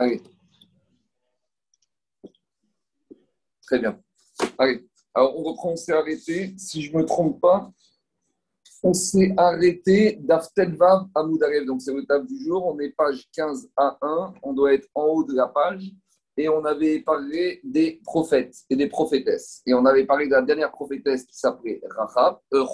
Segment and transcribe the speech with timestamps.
[0.00, 0.22] Allez.
[3.66, 4.00] Très bien.
[4.56, 4.88] Allez.
[5.14, 6.54] Alors, on reprend, on s'est arrêté.
[6.56, 7.70] Si je ne me trompe pas,
[8.82, 11.66] on s'est arrêté d'Aftelvav à Moudarev.
[11.66, 12.66] Donc, c'est le table du jour.
[12.66, 14.32] On est page 15 à 1.
[14.42, 15.92] On doit être en haut de la page.
[16.38, 19.60] Et on avait parlé des prophètes et des prophétesses.
[19.66, 22.64] Et on avait parlé de la dernière prophétesse qui s'appelait Rahab, euh,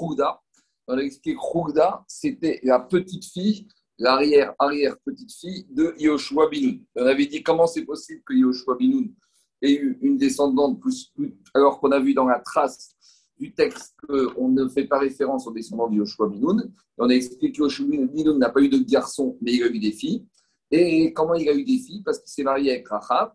[0.86, 3.66] On a expliqué que c'était la petite fille,
[3.98, 6.80] l'arrière-arrière-petite fille de Yoshua Binoun.
[6.94, 9.12] On avait dit comment c'est possible que Yoshua Binoun
[9.62, 10.80] ait eu une descendante
[11.54, 12.94] alors qu'on a vu dans la trace
[13.38, 16.72] du texte qu'on ne fait pas référence aux descendants de Yoshua Binoun.
[16.98, 19.78] On a expliqué que Yoshua Binoun n'a pas eu de garçon, mais il a eu
[19.78, 20.26] des filles.
[20.70, 22.02] Et comment il a eu des filles?
[22.02, 23.32] Parce qu'il s'est marié avec Rahab.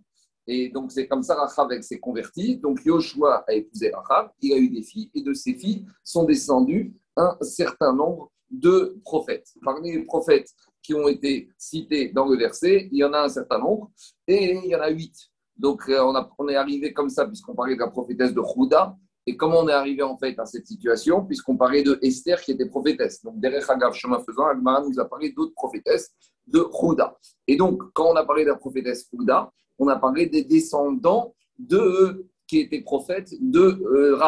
[0.47, 2.57] Et donc, c'est comme ça Rahab s'est converti.
[2.57, 6.25] Donc, Yoshua a épousé Rahab, il a eu des filles, et de ces filles sont
[6.25, 9.53] descendus un certain nombre de prophètes.
[9.63, 10.49] Parmi les prophètes
[10.83, 13.91] qui ont été cités dans le verset, il y en a un certain nombre,
[14.27, 15.15] et il y en a huit.
[15.57, 16.01] Donc, euh,
[16.39, 18.95] on, est arrivé comme ça, puisqu'on parlait de la prophétesse de Houda.
[19.27, 22.51] Et comment on est arrivé en fait à cette situation Puisqu'on parlait de Esther qui
[22.51, 23.23] était prophétesse.
[23.23, 26.09] Donc, derrière Hagav, chemin faisant, Agmara nous a parlé d'autres prophétesses
[26.47, 27.15] de Houda.
[27.47, 31.35] Et donc, quand on a parlé de la prophétesse Houda, on a parlé des descendants
[31.59, 34.19] de qui étaient prophètes de euh.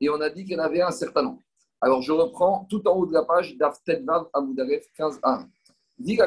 [0.00, 1.42] Et on a dit qu'il y en avait un certain nombre.
[1.80, 5.48] Alors je reprends tout en haut de la page d'Aftedvav Amoudaref 15 1.
[5.98, 6.18] Dit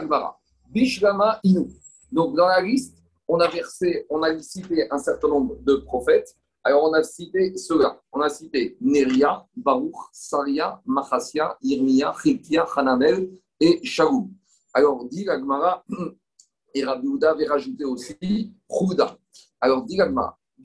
[0.67, 1.67] Bishlama Inu.
[2.11, 2.97] Donc dans la liste,
[3.27, 6.35] on a versé, on a cité un certain nombre de prophètes.
[6.63, 7.99] Alors on a cité ceux-là.
[8.11, 14.31] On a cité Neria, Baruch, Saria, Machasia, Irmia, Chikia, Hanamel et Shaou.
[14.73, 15.83] Alors dit Gagmara,
[16.73, 19.17] et Rabbi avait rajouté aussi Houda.
[19.61, 19.97] Alors, dit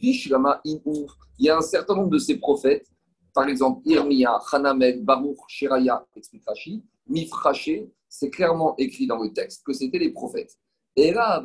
[0.01, 2.87] il y a un certain nombre de ces prophètes,
[3.35, 9.65] par exemple Irmia, Hanamel, Baruch, Shiraya, explique Rashi, Mifraché, c'est clairement écrit dans le texte
[9.65, 10.57] que c'était les prophètes.
[10.95, 11.43] Et là,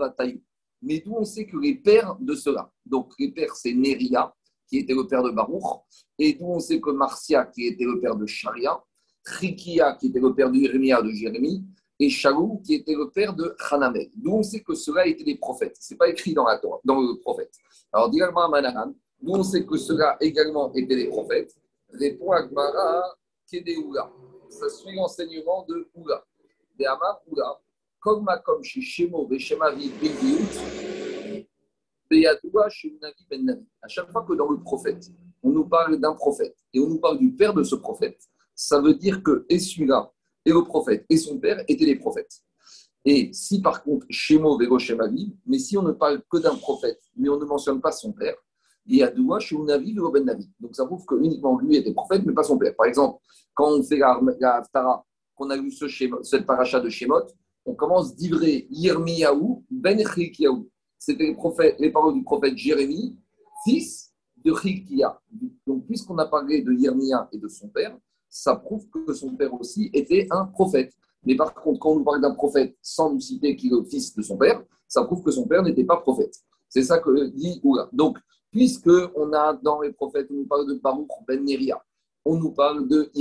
[0.84, 4.34] Mais d'où on sait que les pères de cela, donc les pères, c'est Neria,
[4.68, 5.82] qui était le père de Baruch,
[6.20, 8.80] et d'où on sait que Marcia, qui était le père de Sharia,
[9.24, 11.66] Trikia, qui était le père de Irmia, de Jérémie,
[12.00, 14.10] et Shaou, qui était le père de Hanamel.
[14.16, 15.76] D'où on sait que cela étaient des prophètes.
[15.82, 17.52] Ce n'est pas écrit dans, la dans le prophète.
[17.92, 21.54] Alors, directement à Manahan, d'où on sait que cela également étaient des prophètes,
[21.94, 23.16] répond Agmara
[23.50, 24.12] Kedeoula.
[24.50, 26.24] Ça suit l'enseignement de Oula.
[26.78, 27.60] De Amar Oula,
[28.00, 29.92] comme comme chez Shemo, Beshemavi,
[32.10, 33.66] Beyadoua, chez Unavi, Ben.
[33.82, 35.12] À chaque fois que dans le prophète,
[35.44, 38.20] on nous parle d'un prophète et on nous parle du père de ce prophète,
[38.56, 40.12] ça veut dire que et celui-là
[40.46, 42.42] et le prophète et son père étaient des prophètes.
[43.06, 47.02] Et si par contre, Shemo Vego Shemavi, mais si on ne parle que d'un prophète,
[47.16, 48.36] mais on ne mentionne pas son père,
[48.90, 50.40] Ben.
[50.60, 52.76] Donc ça prouve que uniquement lui était prophète, mais pas son père.
[52.76, 53.20] Par exemple,
[53.54, 55.04] quand on fait la, la
[55.36, 55.86] qu'on a lu ce
[56.24, 57.28] cette paracha de Shemot,
[57.66, 60.68] on commence d'ivrer Yirmiyahu Ben Chikiyahu.
[60.98, 63.18] C'était les, les paroles du prophète Jérémie,
[63.64, 64.12] fils
[64.44, 65.20] de Chikia.
[65.66, 67.98] Donc, puisqu'on a parlé de Yirmiya et de son père,
[68.30, 70.94] ça prouve que son père aussi était un prophète.
[71.26, 73.84] Mais par contre, quand on nous parle d'un prophète sans nous citer qu'il est le
[73.84, 76.36] fils de son père, ça prouve que son père n'était pas prophète.
[76.68, 77.90] C'est ça que dit Oula.
[77.92, 78.18] Donc,
[78.52, 81.84] puisque on a dans les prophètes, on nous parle de Baruch ben Neria,
[82.26, 83.12] on nous parle de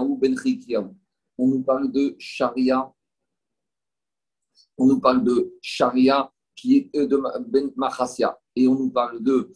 [0.00, 0.94] ou ben Chikiaou,
[1.38, 2.92] on nous parle de Sharia,
[4.78, 9.52] on nous parle de Sharia qui est de Ben Machasia, et on nous parle de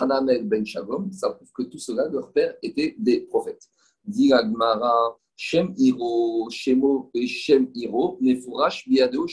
[0.00, 3.68] Hanamel ben Shalom, ça prouve que tout cela, leur père était des prophètes.
[4.04, 4.32] Dit
[5.36, 9.24] Shem Hiro, Shemo et Shem Hiro, Nefourash, Biado,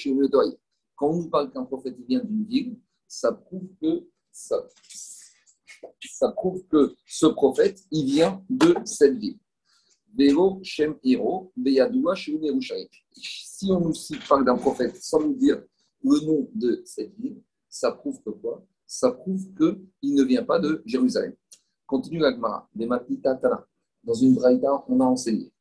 [0.96, 2.78] Quand on nous parle qu'un prophète vient d'une ville,
[3.08, 4.64] ça prouve que ça,
[6.02, 9.38] ça prouve que ce prophète, il vient de cette ville.
[10.18, 13.94] Vero, Shem Hiro, Si on nous
[14.30, 15.62] parle d'un prophète sans nous dire
[16.04, 18.66] le nom de cette ville, ça prouve que quoi?
[18.88, 21.34] Ça prouve qu'il ne vient pas de Jérusalem.
[21.86, 22.88] Continue l'Agmara, des
[23.22, 23.68] Tana.
[24.04, 25.52] Dans une braïda, on a enseigné.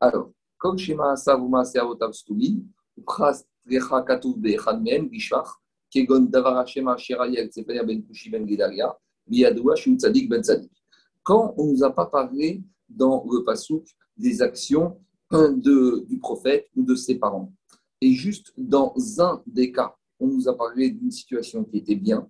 [0.00, 2.64] Alors, comme Shema Savuma Seavotav Stumi,
[3.04, 5.48] Pras Recha Katuv Bechad Men, Bishvach,
[5.90, 7.50] Kegon Davara Shema Shirayel,
[7.86, 8.96] Ben Kushi Ben Gedalia,
[9.26, 10.70] Ben Tzadik.
[11.22, 13.84] Quand on ne nous a pas parlé dans le Passouk
[14.16, 14.98] des actions
[15.30, 17.52] de, du prophète ou de ses parents,
[18.00, 22.28] et juste dans un des cas, on nous a parlé d'une situation qui était bien,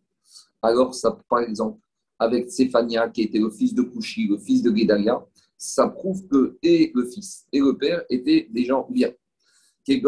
[0.63, 1.81] alors ça, par exemple,
[2.19, 5.23] avec Séphania, qui était le fils de Kushi, le fils de Gedalia,
[5.57, 9.11] ça prouve que et le fils et le père étaient des gens bien.
[9.87, 10.03] Et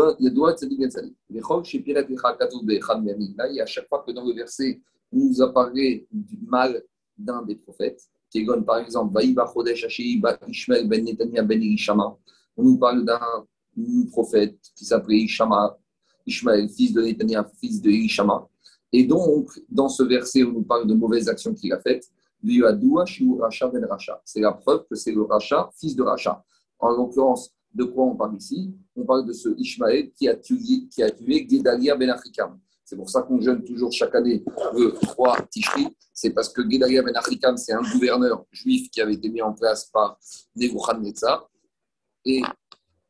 [3.61, 4.81] à chaque fois que dans le verset,
[5.13, 6.83] nous a parlé du mal
[7.17, 8.09] d'un des prophètes,
[8.67, 9.35] par exemple, ben
[12.57, 13.21] on nous parle d'un
[14.11, 15.79] prophète qui s'appelait Ishama,
[16.27, 18.49] Ishmael, fils de Netanya, fils de Ishama.
[18.93, 22.11] Et donc, dans ce verset, on nous parle de mauvaises actions qu'il a faites.
[22.43, 22.89] Ben
[24.25, 26.45] c'est la preuve que c'est le Racha, fils de Racha.
[26.79, 28.75] En l'occurrence, de quoi on parle ici?
[28.95, 32.59] On parle de ce Ishmaël qui a tué, qui a tué Gedalia Ben Achikam.
[32.87, 34.45] C'est pour ça qu'on jeûne toujours chaque année
[34.75, 35.89] le 3 Tishri.
[36.15, 39.53] C'est parce que Gedalia Ben Achikam, c'est un gouverneur juif qui avait été mis en
[39.53, 40.17] place par
[40.55, 41.51] Nebuchadnezzar.
[42.25, 42.43] Et,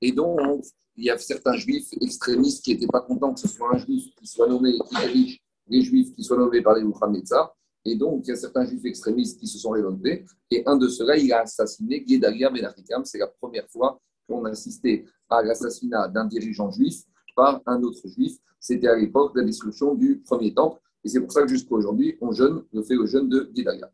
[0.01, 0.65] et donc,
[0.97, 4.15] il y a certains juifs extrémistes qui n'étaient pas contents que ce soit un juif
[4.19, 7.55] qui soit nommé, qui dirige les juifs qui soient nommés par Nebuchadnezzar.
[7.85, 10.25] Et donc, il y a certains juifs extrémistes qui se sont révoltés.
[10.51, 13.05] Et un de ceux-là, il a assassiné Gedalia Ben Achikam.
[13.05, 17.03] C'est la première fois qu'on a assisté à l'assassinat d'un dirigeant juif
[17.37, 18.39] par un autre juif.
[18.59, 20.81] C'était à l'époque de la destruction du premier temple.
[21.05, 23.89] Et c'est pour ça que jusqu'à aujourd'hui, on jeûne, on fait le jeûne de Gedalia.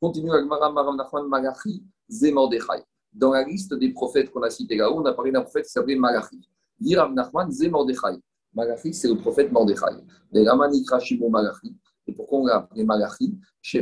[0.00, 2.84] Continue avec Maram Maram Nachman Malachi Zemordechai.
[3.12, 5.72] Dans la liste des prophètes qu'on a cités là-haut, on a parlé d'un prophète qui
[5.72, 6.48] s'appelait Malachi.
[6.80, 8.20] Yiram Nachman Zemordechai.
[8.54, 9.96] Malachi, c'est le prophète Mordechai.
[10.30, 11.76] Les Ramanikra Shimon Malachi.
[12.06, 13.38] Et pourquoi on l'a appelé Malachi?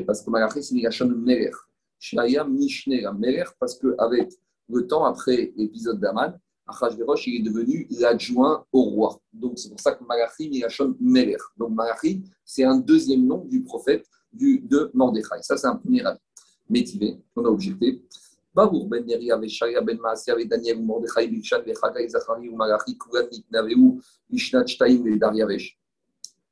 [0.06, 1.50] Parce que Malachi, c'est Migashon Meler.
[1.98, 4.32] Shaya Mishne Meler, parce qu'avec
[4.68, 6.38] le temps après l'épisode d'Aman,
[6.70, 9.20] Achashverosh, il est devenu l'adjoint au roi.
[9.32, 11.36] Donc, c'est pour ça que Malachi, Migashon Meler.
[11.56, 15.42] Donc, Malachi, c'est un deuxième nom du prophète du, de Mordechai.
[15.42, 16.18] Ça, c'est un premier avis.
[16.68, 18.02] Métivé, on a objecté.
[18.54, 24.66] Babour ben Neria, Vesharia ben Maasia, Daniel, Mordechai, Bichan, Vechagai, Zachari, Malachi, Kugan, Naveu, Mishnat,
[24.66, 25.78] Shtaim et Dariavesh.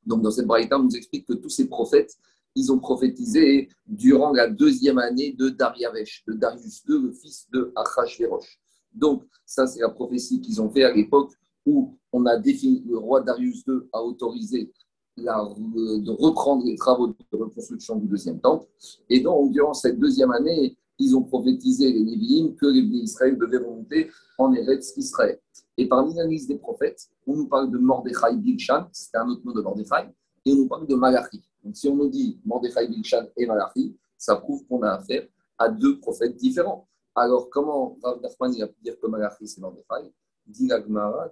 [0.05, 2.17] Donc, dans cette braïta, on nous explique que tous ces prophètes,
[2.55, 7.73] ils ont prophétisé durant la deuxième année de Dariavesh, de Darius II, le fils de
[7.77, 8.59] Achashverosh.
[8.95, 11.33] Donc, ça, c'est la prophétie qu'ils ont fait à l'époque
[11.67, 14.73] où on a défini, le roi Darius II a autorisé
[15.17, 18.67] la, de reprendre les travaux de reconstruction du deuxième temple.
[19.11, 23.59] Et donc, durant cette deuxième année, ils ont prophétisé les Névi'im que les Israël devaient
[23.59, 25.39] remonter en Eretz Israël.
[25.77, 29.43] Et parmi la liste des prophètes, on nous parle de Mordechai Bilshan, c'est un autre
[29.45, 30.09] nom de Mordechai,
[30.45, 31.41] et on nous parle de Malachi.
[31.63, 35.27] Donc si on nous dit Mordechai Bilshan et Malachi, ça prouve qu'on a affaire
[35.57, 36.88] à deux prophètes différents.
[37.19, 40.13] Alors comment Rav Nachman a pu dire que Malachi c'est Mordechai
[40.47, 40.71] Dit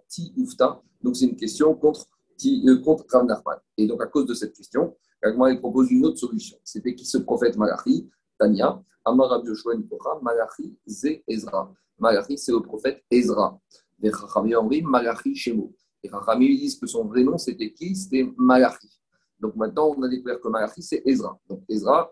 [0.09, 0.83] Ti Ufta.
[1.01, 2.07] Donc c'est une question contre,
[2.45, 3.59] euh, contre Rav Nachman.
[3.77, 6.59] Et donc à cause de cette question, Gagmara propose une autre solution.
[6.65, 9.75] C'était qui ce prophète Malachi Tania, Amar Rabbi Yoshua
[10.23, 11.73] Malachi, Ze Ezra.
[11.99, 13.59] Malachi, c'est le prophète Ezra.
[14.01, 15.73] Les Chachamim Malachi Shemo.
[16.03, 17.95] Les Chachamim disent que son vrai nom, c'était qui?
[17.95, 18.89] C'était Malachi.
[19.39, 21.39] Donc maintenant, on a découvert que Malachi, c'est Ezra.
[21.49, 22.11] Donc Ezra,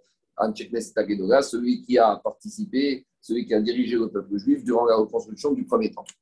[1.42, 5.64] celui qui a participé, celui qui a dirigé le peuple juif durant la reconstruction du
[5.64, 6.12] premier temple.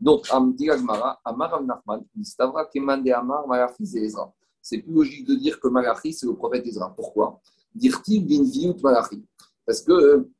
[0.00, 2.04] Donc, Amar Nachman,
[3.12, 3.70] Amar
[4.60, 6.92] c'est plus logique de dire que Malachi, c'est le prophète Ezra.
[6.94, 7.40] Pourquoi?
[7.74, 8.26] Dire-t-il
[8.82, 9.24] Malachi
[9.64, 10.30] Parce que euh,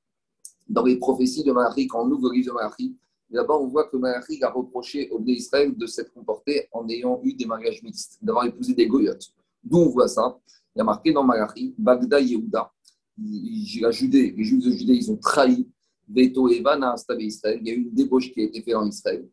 [0.68, 2.96] dans les prophéties de Malachi, quand on ouvre le livre de Malachi,
[3.30, 7.34] D'abord, on voit que Malachi a reproché au Israël de s'être comporté en ayant eu
[7.34, 9.34] des mariages mixtes, d'avoir épousé des goyotes.
[9.62, 10.38] D'où on voit ça
[10.74, 12.72] Il y a marqué dans Malachi, Bagda Yehuda.
[13.20, 15.68] Les Juifs de Judée, ils ont trahi
[16.16, 17.58] Evan a installé Israël.
[17.60, 19.28] Il y a eu une débauche qui a été faite en Israël.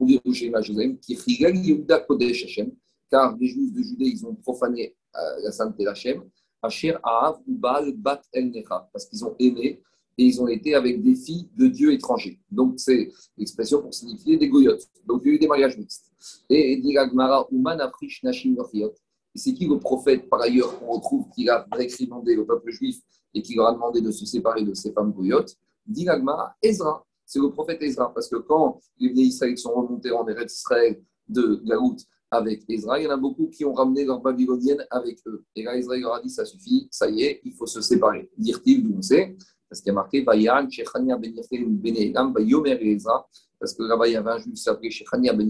[0.00, 2.70] Jérusalem, qui Yehuda Kodesh Hashem,
[3.10, 6.22] car les Juifs de Judée, ils ont profané euh, la sainteté d'Hachem.
[6.60, 8.52] Asher Aav ou Baal Bat El
[8.92, 9.80] parce qu'ils ont aimé
[10.18, 12.40] et ils ont été avec des filles de dieux étrangers.
[12.50, 14.88] Donc, c'est l'expression pour signifier des goyotes.
[15.06, 16.10] Donc, il y a eu des mariages mixtes.
[16.50, 18.84] Et dit Gmara, Uman Afrish Nashim Et
[19.38, 23.00] c'est qui le prophète, par ailleurs, qu'on retrouve qui a réprimandé le peuple juif
[23.34, 26.06] et qui leur a demandé de se séparer de ces femmes goyotes Dit
[26.62, 27.06] Ezra.
[27.24, 28.12] C'est le prophète Ezra.
[28.12, 31.96] Parce que quand les Israël sont remontés en Eretz Israël de Gaout
[32.30, 35.44] avec Ezra, il y en a beaucoup qui ont ramené leur babylonienne avec eux.
[35.56, 38.30] Et là, Ezra leur a dit ça suffit, ça y est, il faut se séparer.
[38.36, 39.34] Dire-t-il, d'où on sait?
[39.68, 43.26] Parce qu'il y a marqué Vayan, Shechania Ben Ben Elam, Vayomer Ezra,
[43.58, 45.48] parce que là-bas il y avait un juif qui s'appelait Shechania Ben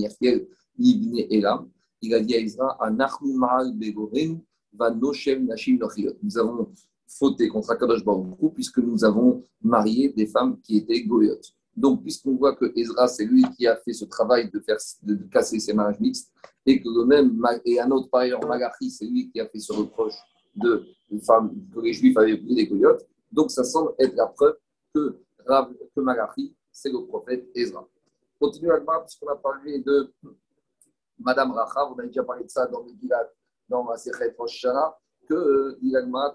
[0.78, 1.68] Ibn Elam.
[2.00, 2.78] Il a dit à Ezra.
[6.22, 6.72] Nous avons
[7.06, 11.54] fauté contre Akadosh Baruch puisque nous avons marié des femmes qui étaient goyotes.
[11.76, 15.14] Donc, puisqu'on voit que Ezra, c'est lui qui a fait ce travail de, faire, de,
[15.30, 16.32] casser ces mariages mixtes,
[16.66, 19.60] et que le même, et un autre par ailleurs, Magachi, c'est lui qui a fait
[19.60, 20.16] ce reproche
[20.56, 20.84] de,
[21.24, 24.56] femmes, que les Juifs avaient pris des goyotes, donc, ça semble être la preuve
[24.94, 27.86] que, que Malachi, c'est le prophète Ezra.
[28.40, 30.12] Continue à puisqu'on a parlé de
[31.18, 33.28] Madame Rachav, on a déjà parlé de ça dans le Gilad,
[33.68, 34.66] dans ma Sechet Rosh
[35.28, 36.34] que l'Ilagma,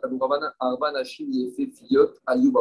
[0.60, 2.52] Arban Hashim, il fait fillot à Il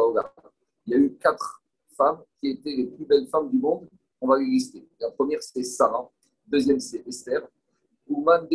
[0.87, 1.61] y a eu quatre
[1.95, 3.87] femmes qui étaient les plus belles femmes du monde.
[4.19, 4.87] On va les lister.
[4.99, 6.09] La première, c'est Sarah.
[6.47, 7.47] Deuxième, c'est Esther.
[8.07, 8.47] Ouman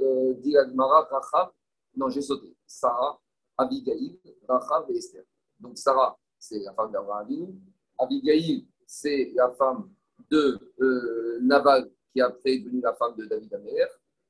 [0.00, 1.52] euh, d'Ilagmara, Rachav.
[1.96, 2.54] Non, j'ai sauté.
[2.66, 3.18] Sarah,
[3.56, 5.24] Abigail, Rachav et Esther.
[5.58, 7.56] Donc Sarah, c'est la femme d'Abraham
[7.98, 9.90] Abigail, c'est la femme
[10.30, 13.88] de euh, Naval, qui après est devenue la femme de David Amer.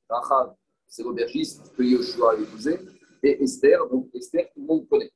[0.08, 0.54] Rachav,
[0.86, 2.78] c'est l'aubergiste que Yoshua a épousé,
[3.22, 5.12] et Esther, donc Esther, tout le monde connaît.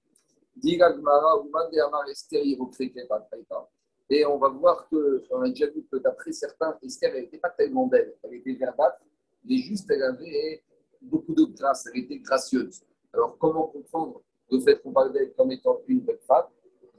[4.09, 7.39] Et on va voir que, on a déjà vu que d'après certains, Esther, elle n'était
[7.39, 8.15] pas tellement belle.
[8.23, 9.01] Elle était verdâtre,
[9.45, 10.63] mais juste, elle avait
[11.03, 12.83] beaucoup de grâce, elle était gracieuse.
[13.13, 16.47] Alors, comment comprendre le fait qu'on parle d'elle comme étant une belle femme?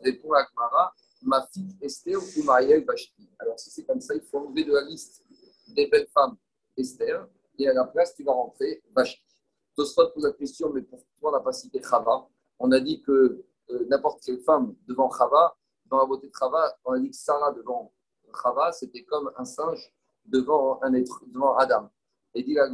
[0.04, 0.94] Répond Akmara,
[1.24, 3.30] ma fille Esther ou Marielle Vashti.
[3.40, 5.24] Alors, si c'est comme ça, il faut enlever de la liste
[5.74, 6.38] des belles femmes
[6.76, 7.28] Esther,
[7.60, 9.22] et à la place, tu vas rentrer Vashti.
[9.76, 12.28] Tosfot pose la question, mais pourquoi on n'a pas cité Chava
[12.60, 15.56] On a dit que euh, n'importe quelle femme devant Chava,
[15.86, 17.94] dans la beauté de Chava, on a dit que Sarah devant
[18.42, 19.94] Chava, c'était comme un singe
[20.26, 21.90] devant un être, devant Adam.
[22.34, 22.68] Et dit la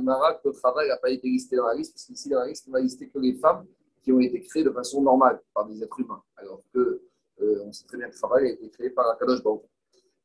[0.44, 2.72] que Chava n'a pas été listé dans la liste, parce qu'ici dans la liste, on
[2.72, 3.66] n'a listé que les femmes
[4.02, 6.22] qui ont été créées de façon normale par des êtres humains.
[6.36, 7.02] Alors que
[7.42, 9.64] euh, on sait très bien que Chava a été créé par la Kadosh Baruch.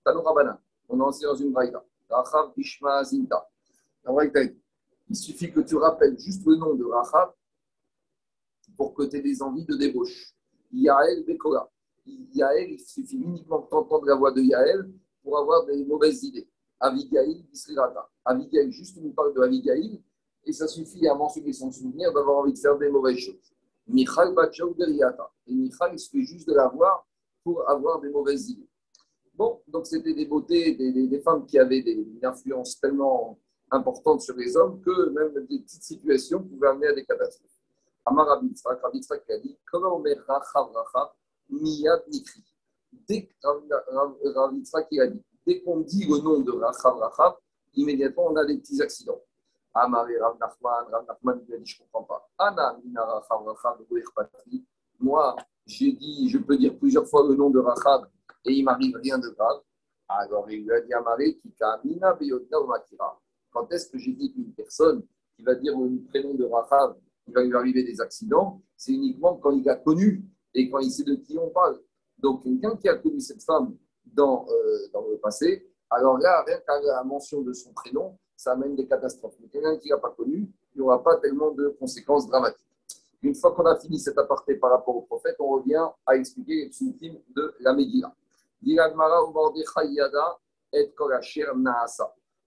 [0.05, 1.85] Tano Rabana, on est aussi dans une braïda.
[2.09, 3.49] Rachav Ishma Zinta.
[5.09, 7.33] Il suffit que tu rappelles juste le nom de Rachav
[8.77, 10.35] pour que tu aies des envies de débauche.
[10.73, 11.71] Yael Bekora.
[12.07, 14.91] Yael, il suffit uniquement d'entendre la voix de Yael
[15.23, 16.49] pour avoir des mauvaises idées.
[16.81, 18.09] Avigail, Bisrirata.
[18.25, 20.03] Avigail, juste on parle de Avigail,
[20.45, 23.53] et ça suffit à mentionner son souvenir d'avoir envie de faire des mauvaises choses.
[23.87, 25.31] Michal Bachaou Deriata.
[25.47, 27.07] Et Michal, il suffit juste de la voir
[27.43, 28.68] pour avoir des mauvaises idées.
[29.39, 33.39] Bon, donc c'était des beautés, des, femmes qui avaient des, une influence tellement
[33.71, 37.49] importante sur les hommes que même des petites situations pouvaient amener à des catastrophes.
[38.05, 40.17] Amar Rabitzrak, Rabitzrak a dit Comment on met
[41.51, 42.43] Miyad Nikri?
[43.09, 43.29] Dès
[44.35, 47.37] Rabitzrak a dit Dès qu'on dit le nom de Rachav Rachav,
[47.75, 49.23] immédiatement on a des petits accidents.
[49.73, 52.29] Amar et Rav Nachman, Rav Nachman lui a dit Je ne comprends pas.
[52.39, 53.79] Ana Mina Rachav Rachav
[54.99, 58.09] Moi, j'ai dit, je peux dire plusieurs fois le nom de Rachav
[58.45, 59.61] et il m'arrive rien de grave.
[60.09, 61.41] Alors il lui a dit à Marie
[63.51, 65.03] Quand est-ce que j'ai dit qu'une personne
[65.37, 69.37] qui va dire le prénom de Rachav, il va lui arriver des accidents C'est uniquement
[69.37, 71.81] quand il a connu et quand il sait de qui on parle.
[72.19, 76.59] Donc quelqu'un qui a connu cette femme dans, euh, dans le passé, alors là, rien
[76.59, 79.37] qu'à la mention de son prénom, ça amène des catastrophes.
[79.41, 82.68] Mais quelqu'un qui n'a pas connu, il n'y aura pas tellement de conséquences dramatiques.
[83.23, 86.65] Une fois qu'on a fini cet aparté par rapport au prophète, on revient à expliquer
[86.65, 88.15] les psukim de la Megillah.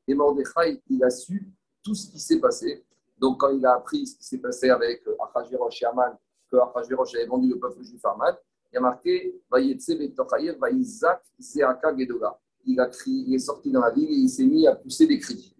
[0.07, 1.47] Et Mordechai, il a su
[1.83, 2.85] tout ce qui s'est passé.
[3.17, 6.17] Donc, quand il a appris ce qui s'est passé avec Achashverosh et Aman,
[6.49, 8.35] que Achashverosh avait vendu le peuple juif à Aman,
[8.71, 9.41] il a marqué
[12.65, 15.07] il a crié, il est sorti dans la ville et il s'est mis à pousser
[15.07, 15.55] des cris.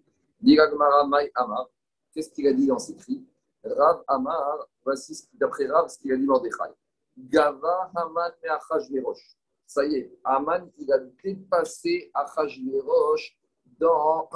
[2.14, 3.24] Qu'est-ce qu'il a dit dans ses cris?
[3.64, 6.72] Rav Amar, voici d'après Rav ce qu'il a dit Mordechai.
[7.16, 9.36] Gava Haman me Achashverosh
[9.72, 13.36] ça y est, Aman, il a dépassé Achashverosh
[13.78, 14.28] dans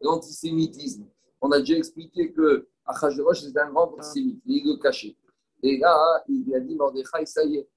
[0.00, 1.06] l'antisémitisme.
[1.40, 5.16] On a déjà expliqué que Achashverosh, c'est un grand antisémite, il le cachait.
[5.62, 7.68] Et là, il a dit Mordechai, ça y est,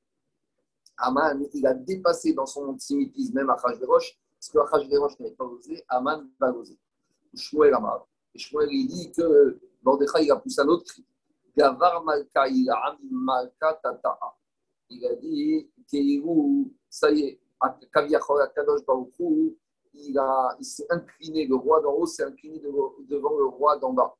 [0.97, 5.83] Aman, il a dépassé dans son antisémitisme même Achashverosh, ce que Achashverosh n'avait pas osé,
[5.87, 6.77] Aman va oser.
[7.33, 8.07] Shmuel Amar.
[8.35, 11.05] Et Shmuel, il dit que Mordechai, il a poussé un autre cri.
[11.55, 14.35] Gavar Malka, il a Malka Tata'a.
[14.89, 17.39] Il a dit, Keiru ça y est,
[17.93, 19.55] Kadosh Baruchou,
[19.93, 20.21] il,
[20.59, 24.15] il s'est incliné, le roi d'en haut s'est incliné devant le roi d'en bas.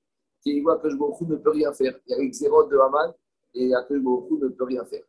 [0.62, 2.00] Voit que Baruchou ne peut rien faire.
[2.06, 3.13] Il y a l'exérode de Haman
[3.54, 5.04] et Akash Baruchou ne peut rien faire.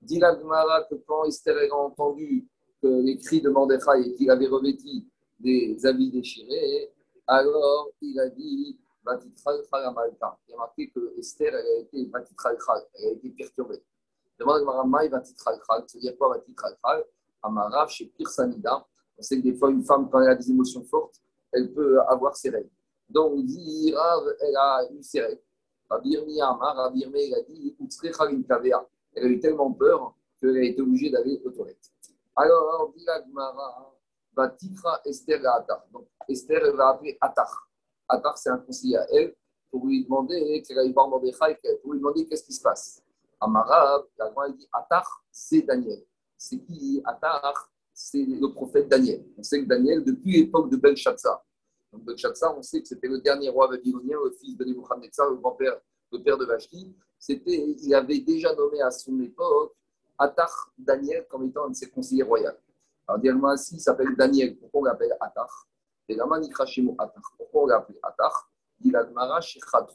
[0.00, 2.46] Dit l'Agmara que quand Esther a entendu
[2.82, 6.92] que les cris de Mordechai et qu'il avait revêti des habits déchirés,
[7.26, 13.30] alors il a dit Il a marqué que Esther elle a été elle a été
[13.30, 13.82] perturbée.
[14.38, 16.76] Demande Maramai Vatitral c'est-à-dire quoi Vatitral
[17.42, 18.86] Amarav chez Pirsanida.
[19.16, 21.20] On sait que des fois, une femme, quand elle a des émotions fortes,
[21.52, 22.70] elle peut avoir ses règles.
[23.08, 25.42] Donc, on dit Rav, elle a eu ses règles.
[25.88, 27.76] Rabirmi Amar, Rabirmi, il a dit
[29.14, 31.92] Elle a eu tellement peur qu'elle a été obligée d'aller aux toilettes.
[32.34, 33.94] Alors, dit la Gemara,
[34.34, 35.84] Vatitra Esther Atar.
[35.92, 37.68] Donc, Esther, elle va appeler Atar.
[38.08, 39.34] Atar, c'est un conseiller à elle
[39.70, 43.02] pour lui demander qu'elle aille voir Mordechai, pour lui demander qu'est-ce qui se passe.
[43.40, 46.04] Amarab, la grande dit Atar, c'est Daniel.
[46.36, 49.24] C'est qui Atar C'est le prophète Daniel.
[49.36, 51.44] On sait que Daniel, depuis l'époque de Belshazzar,
[51.92, 52.02] donc
[52.56, 55.80] on sait que c'était le dernier roi babylonien, le fils de Nebuchadnezzar, le grand-père,
[56.10, 56.94] le père de Vashti.
[57.28, 59.74] Il avait déjà nommé à son époque
[60.18, 62.50] Atar Daniel comme étant un de ses conseillers royaux.
[63.06, 65.68] Alors, dis-moi, s'il s'appelle Daniel, pourquoi on l'appelle Atar?
[66.08, 67.22] Et la manikrashimo Atar.
[67.36, 69.40] Pourquoi on l'appelle Atar Il a Gmara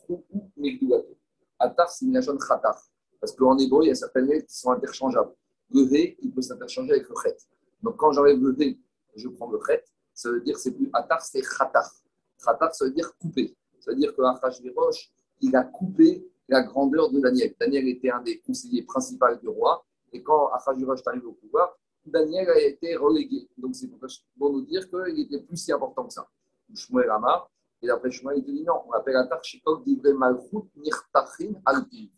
[0.10, 0.24] ou
[0.58, 1.18] Megdugato.
[1.60, 2.78] Atar, c'est une nation Khatar.
[3.20, 5.34] Parce qu'en hébreu, il y a certaines lettres qui sont interchangeables.
[5.72, 7.38] Le V, il peut s'interchanger avec le chet.
[7.84, 8.80] Donc quand j'enlève le V,
[9.16, 11.90] je prends le chet, ça veut dire c'est plus atar, c'est khatar.
[12.44, 13.56] Khatar, ça veut dire couper.
[13.80, 15.12] C'est-à-dire que Achashverosh,
[15.42, 17.54] il a coupé la grandeur de Daniel.
[17.60, 19.86] Daniel était un des conseillers principaux du roi.
[20.12, 23.48] Et quand Achashverosh est arrivé au pouvoir, Daniel a été relégué.
[23.58, 23.90] Donc c'est
[24.38, 26.28] pour nous dire qu'il était plus si important que ça.
[26.74, 27.52] Shmuel Amar,
[27.82, 29.42] et d'après Shmuel, il dit non, on appelle Atar
[29.86, 32.12] d'Ivre Malchut Nirtachin Altiv.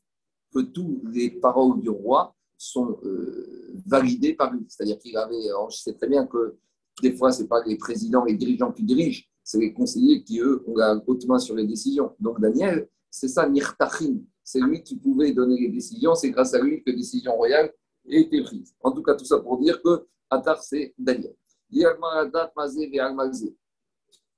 [0.53, 4.65] Que tous les paroles du roi sont euh, validées par lui.
[4.67, 6.57] C'est-à-dire qu'il avait, je sais très bien que
[7.01, 10.39] des fois, ce n'est pas les présidents, les dirigeants qui dirigent, c'est les conseillers qui,
[10.39, 12.13] eux, ont la haute main sur les décisions.
[12.19, 14.17] Donc Daniel, c'est ça, Nirtachin.
[14.43, 17.73] C'est lui qui pouvait donner les décisions, c'est grâce à lui que les décisions royales
[18.05, 18.73] été prises.
[18.81, 21.35] En tout cas, tout ça pour dire que Atar, c'est Daniel.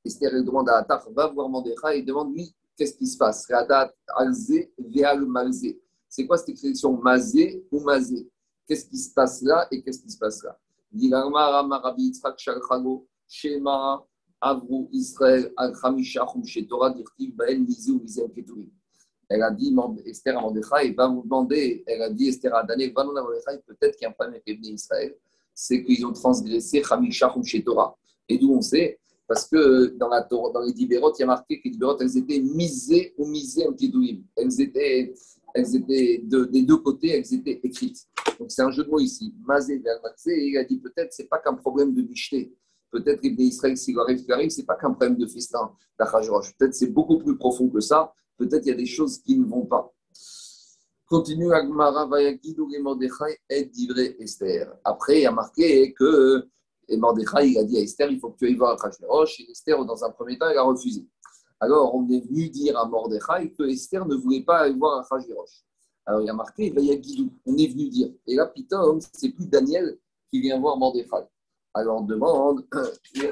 [0.05, 3.47] Esther demande à Atar, va voir Mandécha et demande lui qu'est-ce qui se passe?
[6.09, 8.29] C'est quoi cette expression Mazé ou Mazé?
[8.67, 10.57] Qu'est-ce qui se passe là et qu'est-ce qui se passe là?
[14.91, 15.53] Israël,
[16.67, 18.69] Torah, Keturim.
[19.29, 19.73] Elle a dit,
[20.05, 23.59] Esther à Mordechai, va vous demander, elle a dit, Esther à Daniel, va nous Mordechai,
[23.65, 25.15] peut-être qu'il y a un problème avec les Israël,
[25.53, 27.95] c'est qu'ils ont transgressé Hamisha chez Torah.
[28.27, 31.59] Et d'où on sait Parce que dans, la, dans les Dibérot, il y a marqué
[31.59, 34.21] que les Dibérot, elles étaient misées ou misées en Kidouim.
[34.35, 35.13] Elles étaient,
[35.53, 38.07] elles étaient de, des deux côtés, elles étaient écrites.
[38.39, 39.33] Donc c'est un jeu de mots ici.
[39.45, 39.75] Mazé
[40.27, 42.53] et il a dit peut-être c'est pas qu'un problème de bicheté.
[42.91, 46.53] Peut-être les Israël, s'il arrive, ce arrive, c'est pas qu'un problème de festin, d'Achajroch.
[46.57, 49.45] Peut-être c'est beaucoup plus profond que ça peut-être il y a des choses qui ne
[49.45, 49.93] vont pas.
[51.07, 54.73] Continue Agmara Vayagidu et Mordechai et divré Esther.
[54.83, 56.47] Après, il a marqué que
[56.87, 59.41] et Mordechai a dit à Esther il faut que tu ailles voir Achashverosh.
[59.41, 61.07] Et Esther, dans un premier temps, elle a refusé.
[61.59, 65.63] Alors, on est venu dire à Mordechai que Esther ne voulait pas aller voir Achashverosh.
[66.05, 67.29] Alors, il a marqué Vayagidu.
[67.45, 68.09] On est venu dire.
[68.27, 69.97] Et là, Pitom, c'est plus Daniel
[70.29, 71.25] qui vient voir Mordechai.
[71.73, 72.65] Alors, on demande,
[73.15, 73.29] les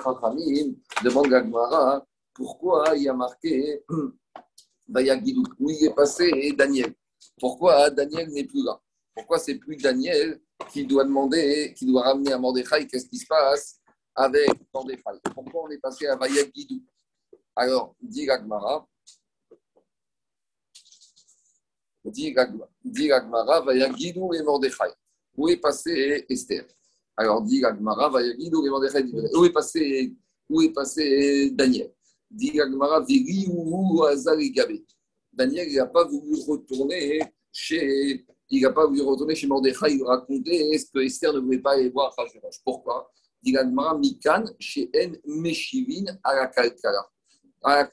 [1.03, 3.83] demande à Gmara pourquoi il a marqué
[4.91, 5.43] Bayagidou.
[5.59, 6.93] Où est passé Daniel
[7.39, 8.79] Pourquoi Daniel n'est plus là?
[9.15, 10.39] Pourquoi c'est plus Daniel
[10.71, 12.87] qui doit demander, qui doit ramener à Mordechai?
[12.87, 13.79] Qu'est-ce qui se passe
[14.13, 15.19] avec Mordechai?
[15.33, 16.83] Pourquoi on est passé à Bayagidou
[17.55, 18.87] Alors, dit Gagmara,
[22.03, 22.33] dit
[23.07, 24.91] Gagmara, et Mordechai.
[25.37, 26.65] Où est passé Esther?
[27.15, 29.05] Alors, dit Gagmara, Vayagidou et Mordechai.
[29.35, 30.13] Où est passé,
[30.49, 31.91] où est passé Daniel?
[35.33, 40.03] Daniel, il n'a pas voulu retourner chez, il n'a pas voulu retourner chez Mordechai, il
[40.03, 42.15] racontait ce que Esther ne voulait pas aller voir
[42.63, 43.11] Pourquoi?
[43.43, 47.09] Pourquoi Mikan, chez En Meshivin, à la Kalkala.
[47.63, 47.91] À la.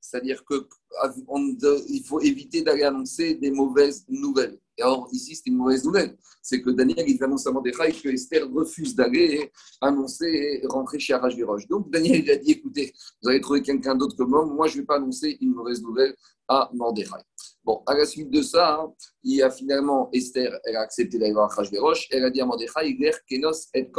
[0.00, 4.58] C'est-à-dire qu'il faut éviter d'aller annoncer des mauvaises nouvelles.
[4.78, 6.16] Et alors, ici, c'est une mauvaise nouvelle.
[6.42, 11.66] C'est que Daniel, il annonce à Mordechai que Esther refuse d'aller annoncer rentrer chez Arashverosh.
[11.68, 14.76] Donc, Daniel, il a dit écoutez, vous avez trouvé quelqu'un d'autre que moi, moi, je
[14.76, 16.14] ne vais pas annoncer une mauvaise nouvelle
[16.46, 17.22] à Mordechai.
[17.64, 18.86] Bon, à la suite de ça,
[19.24, 22.08] il y a finalement Esther, elle a accepté d'aller voir Arashverosh.
[22.10, 23.90] Elle a dit à Mordechai Kenos et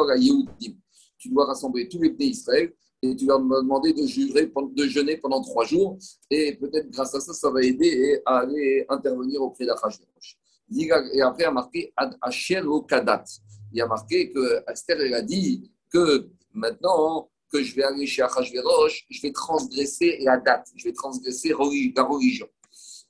[1.17, 4.83] Tu dois rassembler tous les pays d'Israël et tu vas me demander de, jurer, de
[4.85, 5.97] jeûner pendant trois jours.
[6.29, 10.37] Et peut-être grâce à ça, ça va aider à aller intervenir auprès d'Achashverosh.
[10.75, 13.23] Et après, il a marqué Asher Kadat.
[13.71, 18.21] Il a marqué que Esther, elle a dit que maintenant que je vais aller chez
[18.21, 22.47] Achashverosh, je vais transgresser la date, je vais transgresser la religion.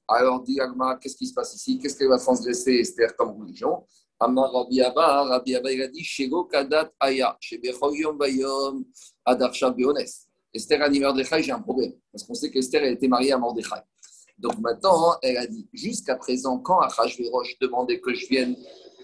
[0.07, 0.59] Alors, dit
[1.01, 1.79] qu'est-ce qui se passe ici?
[1.79, 3.85] Qu'est-ce qu'elle va transgresser Esther comme religion?
[4.19, 6.07] Amar Rabbi Abba, Rabbi Abba, il a dit
[6.99, 7.37] Aya,
[8.13, 8.85] Bayom,
[9.75, 10.05] Beones.
[10.53, 11.93] Esther a dit Mordechai, j'ai un problème.
[12.11, 13.81] Parce qu'on sait qu'Esther, elle était mariée à Mordechai.
[14.37, 18.55] Donc maintenant, elle a dit, jusqu'à présent, quand Achashverosh demandait que je vienne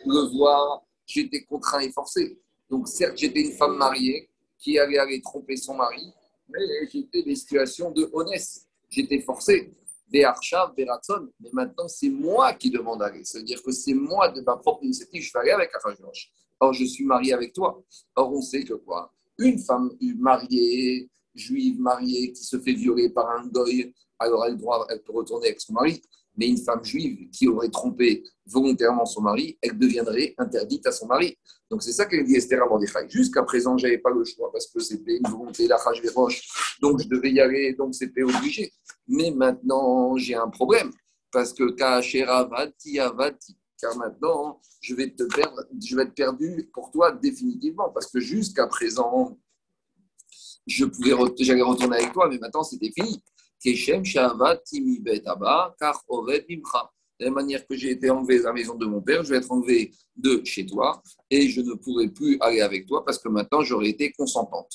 [0.05, 2.39] le voir, j'étais contraint et forcé.
[2.69, 6.13] Donc certes, j'étais une femme mariée qui allait aller tromper son mari,
[6.49, 8.47] mais j'étais des situations de honnête.
[8.89, 9.71] J'étais forcé.
[10.11, 10.25] Des
[10.77, 11.27] des ratson.
[11.39, 13.23] Mais maintenant, c'est moi qui demande d'aller.
[13.23, 16.31] C'est-à-dire que c'est moi, de ma propre initiative, je vais aller avec Achashverosh.
[16.59, 17.83] Or, je suis marié avec toi.
[18.15, 19.11] Or, on sait que quoi?
[19.39, 23.91] Une femme mariée, juive mariée, qui se fait violer par un goy,
[24.23, 26.01] alors elle, doit, elle peut retourner avec son mari.
[26.35, 31.05] Mais une femme juive qui aurait trompé volontairement son mari, elle deviendrait interdite à son
[31.05, 31.37] mari.
[31.69, 33.07] Donc c'est ça qu'elle dit Esther à Mordechai.
[33.07, 35.67] Jusqu'à présent, je n'avais pas le choix parce que c'était une volonté
[36.15, 38.71] roches, donc je devais y aller, donc c'était obligé.
[39.07, 40.91] Mais maintenant, j'ai un problème
[41.31, 46.69] parce que Kaashera Vati Avati, car maintenant, je vais, te perdre, je vais être perdu
[46.73, 49.37] pour toi définitivement parce que jusqu'à présent,
[50.67, 53.21] je pouvais, j'allais retourner avec toi, mais maintenant c'était fini.
[53.63, 54.03] Keshem
[57.19, 59.37] de la manière que j'ai été enlevé de la maison de mon père, je vais
[59.37, 63.29] être enlevé de chez toi et je ne pourrai plus aller avec toi parce que
[63.29, 64.71] maintenant j'aurais été consentante.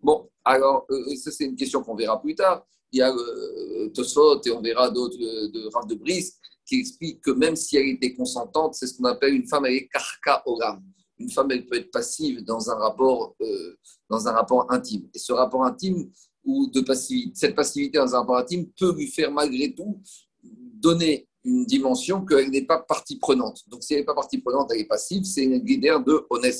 [0.00, 2.64] Bon, alors, euh, ça c'est une question qu'on verra plus tard.
[2.92, 7.22] Il y a euh, Tosot et on verra d'autres de Rav de Brice qui expliquent
[7.22, 10.42] que même si elle était consentante, c'est ce qu'on appelle une femme, elle est karka
[10.46, 10.82] oram.
[11.18, 13.76] Une femme, elle peut être passive dans un rapport, euh,
[14.08, 15.08] dans un rapport intime.
[15.14, 16.12] Et ce rapport intime,
[16.48, 20.00] de passivité, cette passivité dans un rapport intime peut lui faire malgré tout
[20.42, 23.68] donner une dimension qu'elle n'est pas partie prenante.
[23.68, 26.58] Donc, si elle n'est pas partie prenante, elle est passive, c'est une guidère de honnête.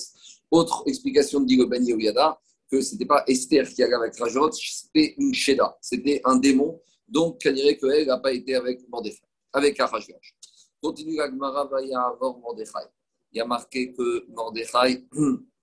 [0.51, 2.39] Autre explication de Digobani Oyada,
[2.71, 6.81] que ce n'était pas Esther qui allait avec Rajot, c'était une Sheda, c'était un démon.
[7.07, 9.23] Donc, on dirait qu'elle n'a pas été avec Mordechai,
[9.53, 10.35] avec Arashvash.
[10.83, 11.69] Continue la Gemara,
[12.07, 12.89] avant Mordechai.
[13.33, 15.07] Il y a marqué que Mordechai,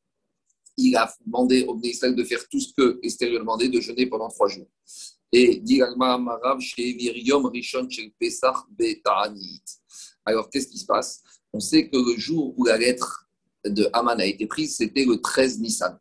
[0.77, 3.79] il a demandé au Israël de faire tout ce que Esther lui a demandé, de
[3.79, 4.67] jeûner pendant trois jours.
[5.31, 5.61] Et
[10.25, 11.23] Alors, qu'est-ce qui se passe?
[11.53, 13.27] On sait que le jour où la lettre
[13.65, 15.99] de Haman a été prise, c'était le 13 Nissan.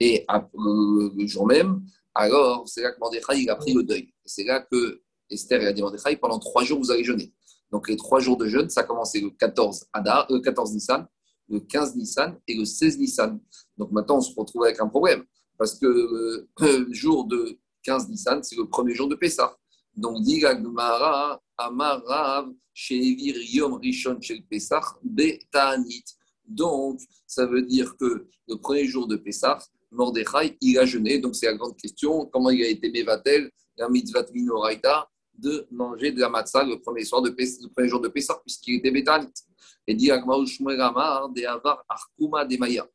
[0.00, 1.82] Et le jour même,
[2.14, 4.12] alors, c'est là que Mordechai a pris le deuil.
[4.24, 5.82] C'est là que Esther a dit
[6.20, 7.32] pendant trois jours, vous allez jeûner.
[7.70, 11.06] Donc, les trois jours de jeûne, ça a commencé le 14, Adar, le 14 Nissan,
[11.48, 13.40] le 15 Nissan et le 16 Nissan.
[13.76, 15.24] Donc, maintenant, on se retrouve avec un problème.
[15.58, 19.56] Parce que euh, le jour de 15 Nissan, c'est le premier jour de Pessah.
[19.96, 23.36] Donc, dit Gagmara, Amarav, Shevir
[23.80, 26.04] Rishon Shel Pessah, Betanit.
[26.46, 29.58] Donc, ça veut dire que le premier jour de Pessah,
[29.90, 31.18] Mordechai, il a jeûné.
[31.18, 32.26] Donc, c'est la grande question.
[32.32, 37.04] Comment il a été Mevatel, la mitzvah minoraita, de manger de la matzah le premier,
[37.04, 39.32] soir de le premier jour de Pessah, puisqu'il était Betanit.
[39.86, 42.88] Et dit Shmuel de Avar Arkuma de Maya.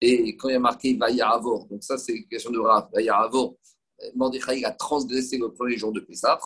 [0.00, 2.88] Et quand il y a marqué Vaya Avor, donc ça c'est une question de Rav,
[2.92, 3.56] Vaya Avor,
[4.14, 6.38] Mordechai a transgressé le premier jour de Pessah.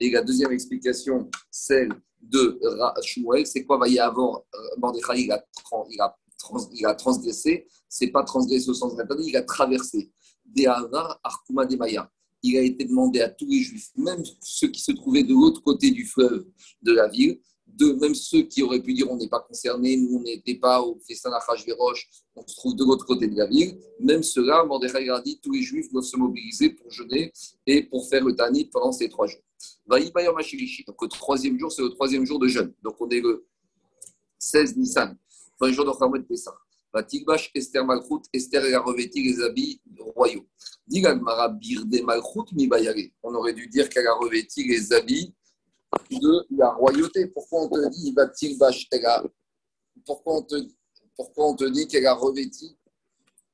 [0.00, 1.90] Et la deuxième explication, celle
[2.20, 2.58] de
[3.02, 4.44] Shmuel, c'est quoi Vaya Avor
[4.78, 5.44] Mordechai il a,
[5.90, 6.16] il a,
[6.72, 10.10] il a transgressé, c'est pas transgressé au sens interdit, il a traversé.
[10.44, 12.10] Des Avar Arkuma de Maya.
[12.42, 15.60] Il a été demandé à tous les juifs, même ceux qui se trouvaient de l'autre
[15.60, 16.46] côté du fleuve
[16.82, 17.40] de la ville,
[17.76, 20.80] de même ceux qui auraient pu dire on n'est pas concernés, nous on n'était pas
[20.80, 21.30] au festin
[21.66, 25.38] Véroche, on se trouve de l'autre côté de la ville, même ceux-là, Mordechai a dit
[25.42, 27.32] tous les juifs doivent se mobiliser pour jeûner
[27.66, 29.42] et pour faire le Tanit pendant ces trois jours.
[29.88, 30.00] Donc
[31.02, 32.72] le troisième jour, c'est le troisième jour de jeûne.
[32.82, 33.46] Donc on est le
[34.38, 35.16] 16 Nissan,
[35.60, 36.54] le jour de Khamed Pessah.
[37.02, 40.46] Tigbash Esther Malchut, Esther a revêti les habits royaux.
[43.22, 45.34] On aurait dû dire qu'elle a revêti les habits
[46.10, 47.26] de la royauté.
[47.26, 48.88] Pourquoi on te dit Tigbash
[50.04, 50.46] pourquoi
[51.16, 52.76] pourquoi on te dit qu'elle a revêti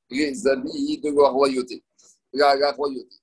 [0.09, 1.83] les habits de la royauté?
[2.33, 3.15] La, la royauté.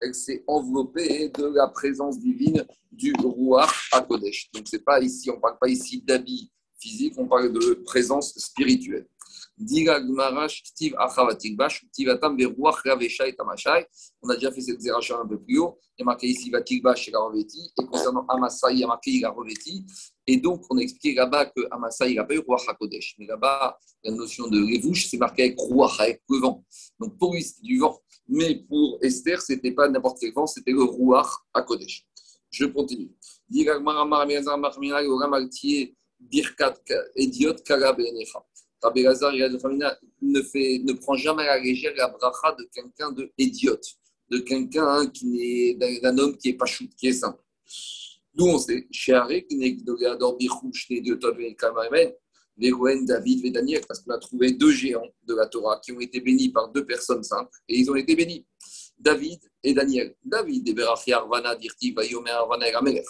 [0.00, 4.50] Elle s'est enveloppée de la présence divine du Ruach HaKodesh.
[4.52, 8.32] Donc, c'est pas ici, on ne parle pas ici d'habits physiques, on parle de présence
[8.38, 9.06] spirituelle.
[14.22, 15.78] On a déjà fait cette zéracha un peu plus haut.
[15.96, 17.70] Il y a marqué ici Vatikbash, il a revêti.
[17.80, 19.84] Et concernant Amasai, il y a marqué il a revêti.
[20.26, 23.16] Et donc, on a expliqué là-bas que Amasai, il n'a pas eu Ruach HaKodesh.
[23.18, 26.64] Mais là-bas, la notion de Revouche, c'est marqué avec Ruach, avec le vent.
[27.00, 28.00] Donc, pour lui, c'était du vent.
[28.28, 32.06] Mais pour Esther, ce n'était pas n'importe quel vent, c'était le Ruach HaKodesh.
[32.50, 33.10] Je continue.
[36.20, 36.74] Birkat,
[37.64, 37.96] Kala,
[38.82, 43.32] Rabbi Lazar ne, fait, ne prend jamais à la légère la bracha de quelqu'un de
[44.30, 47.42] de quelqu'un hein, qui est d'un homme qui est pas chou, qui est simple.
[48.34, 49.12] D'où on sait, chez
[52.58, 56.20] David et Daniel, parce qu'on a trouvé deux géants de la Torah qui ont été
[56.20, 58.46] bénis par deux personnes simples, et ils ont été bénis.
[58.98, 60.16] David et Daniel.
[60.24, 60.74] David,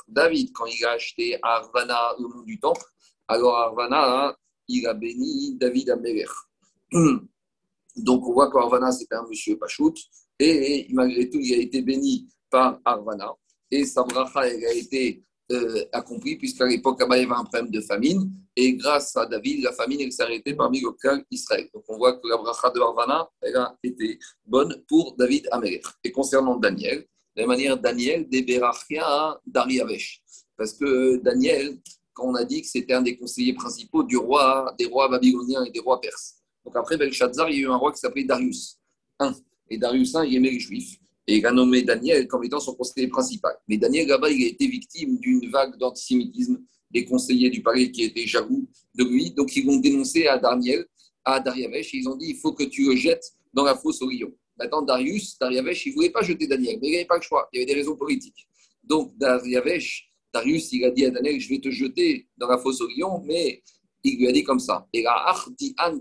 [0.09, 2.85] David, quand il a acheté Arvana au nom du temple,
[3.27, 4.37] alors Arvana, hein,
[4.69, 6.27] il a béni David Améler.
[7.97, 9.95] Donc on voit qu'Arvana, c'était un monsieur Pachout,
[10.39, 13.35] et, malgré tout, il a été béni par Arvana.
[13.71, 17.71] Et sa bracha, elle a été euh, accomplie, puisqu'à l'époque, il y avait un problème
[17.71, 21.69] de famine, et grâce à David, la famine, s'est arrêtée parmi le clan Israël.
[21.75, 25.81] Donc on voit que la bracha de Arvana, elle a été bonne pour David Améler.
[26.05, 30.23] Et concernant Daniel, de la manière Daniel, des Berachia Dariavesh.
[30.57, 31.79] Parce que Daniel,
[32.21, 35.71] on a dit que c'était un des conseillers principaux du roi, des rois babyloniens et
[35.71, 36.37] des rois perses.
[36.65, 38.79] Donc après Belshazzar, il y a eu un roi qui s'appelait Darius
[39.21, 39.31] I.
[39.71, 40.99] Et Darius I, il aimait les Juifs.
[41.27, 43.55] Et il a nommé Daniel comme étant son conseiller principal.
[43.69, 46.59] Mais Daniel, là-bas, il a été victime d'une vague d'antisémitisme
[46.91, 49.31] des conseillers du palais qui étaient jaloux de lui.
[49.33, 50.87] Donc ils l'ont dénoncé à Daniel,
[51.25, 54.01] à Dariavesh, et ils ont dit il faut que tu le jettes dans la fosse
[54.03, 54.33] au lion.
[54.59, 57.49] Maintenant, Darius, Dariavesh, il ne voulait pas jeter Daniel, mais il n'avait pas le choix.
[57.53, 58.49] Il y avait des raisons politiques.
[58.83, 62.81] Donc, Dariavesh, Darius, il a dit à Daniel, je vais te jeter dans la fosse
[62.81, 63.63] au lion, mais
[64.05, 64.87] il lui a dit comme ça.
[64.93, 65.35] Et la
[65.79, 65.93] ant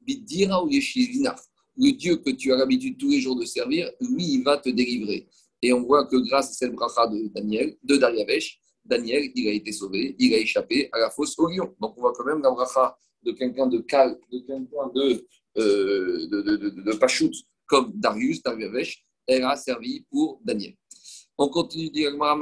[0.00, 4.42] bidira ou Le Dieu que tu as l'habitude tous les jours de servir, lui, il
[4.42, 5.28] va te délivrer.
[5.62, 9.52] Et on voit que grâce à cette bracha de Daniel, de Dariavesh, Daniel, il a
[9.52, 11.72] été sauvé, il a échappé à la fosse au lion.
[11.80, 15.24] Donc on voit quand même la bracha de quelqu'un de cal, de quelqu'un de,
[15.58, 17.30] euh, de, de, de, de, Pachout,
[17.66, 20.74] comme Darius, Dariavesh, elle a servi pour Daniel.
[21.44, 22.36] On continue de dire De la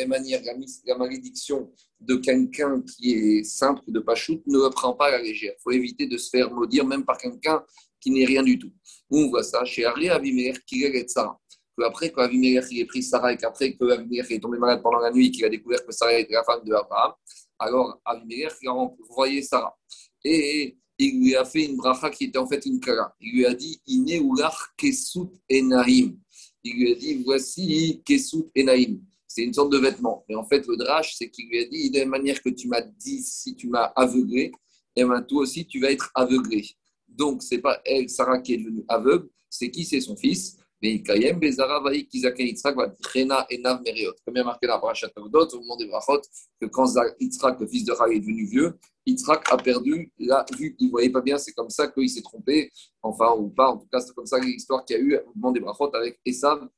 [0.00, 0.40] même manière,
[0.86, 5.20] la malédiction de quelqu'un qui est simple, de Pachout, ne le prend pas à la
[5.20, 5.52] légère.
[5.58, 7.62] Il faut éviter de se faire maudire même par quelqu'un
[8.00, 8.72] qui n'est rien du tout.
[9.10, 11.38] On voit ça chez Ari Avimer, qui est Sarah.
[11.84, 15.10] Après, quand il est pris Sarah et qu'après que Avimelech est tombé malade pendant la
[15.10, 17.12] nuit, qu'il a découvert que Sarah était la femme de Abraham,
[17.58, 19.76] alors il a envoyé Sarah.
[20.24, 23.14] Et il lui a fait une bracha qui était en fait une kara.
[23.20, 26.16] Il lui a dit Ineulach kesut enaim.
[26.64, 29.00] Il lui a dit Voici kesut enaim.
[29.26, 30.24] C'est une sorte de vêtement.
[30.28, 32.66] Mais en fait, le drash, c'est qu'il lui a dit De la manière que tu
[32.66, 34.50] m'as dit, si tu m'as aveuglé,
[34.96, 36.66] et eh bien toi aussi, tu vas être aveuglé.
[37.06, 39.84] Donc, c'est pas elle, Sarah, qui est devenue aveugle, c'est qui?
[39.84, 40.56] C'est son fils.
[40.80, 44.12] Mais Kayem, Bezara, Vaïk, et Yitzhak, Trena, Enav, Meriot.
[44.24, 46.20] Comme il y a marqué dans la parachat Togdot, au moment des Brachot,
[46.60, 46.86] que quand
[47.18, 50.76] Yitzhak, le fils de Rai, est devenu vieux, Yitzhak a perdu la vue.
[50.78, 52.70] Il ne voyait pas bien, c'est comme ça qu'il s'est trompé,
[53.02, 53.70] enfin, ou pas.
[53.70, 55.94] En tout cas, c'est comme ça l'histoire qu'il y a eu au moment des Brachot
[55.94, 56.68] avec Esav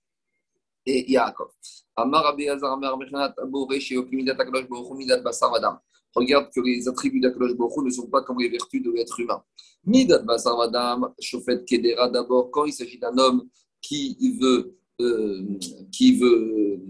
[0.86, 1.50] et Yaakov.
[1.96, 5.78] Amar Abéazar, Amar Mechanat, Aboré, chez Okimidat, Akalosh, Bochum, Midat, Basar, Madame.
[6.14, 9.42] Regarde que les attributs d'Akalosh Baruch ne sont pas comme les vertus de l'être humain.
[9.84, 13.48] Midat Basar Madame, Shofet Kedera d'abord, quand il s'agit d'un homme
[13.80, 15.58] qui veut, euh,
[15.92, 16.80] qui, veut,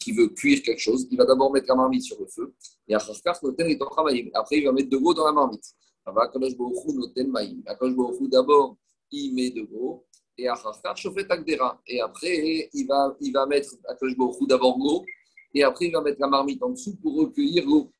[0.00, 2.54] qui veut cuire quelque chose, il va d'abord mettre la marmite sur le feu,
[2.88, 5.74] et après il va mettre de l'eau dans la marmite.
[8.30, 8.76] D'abord,
[9.10, 10.04] il met de l'eau,
[10.38, 13.70] et Et après, il va, il va mettre
[14.46, 15.04] d'abord l'eau,
[15.54, 17.90] et après, il va mettre la marmite en dessous pour recueillir l'eau.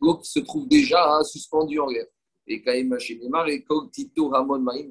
[0.00, 2.06] L'eau qui se trouve déjà suspendue en l'air.
[2.46, 4.88] Et Kaïm et Tito Ramon Maïm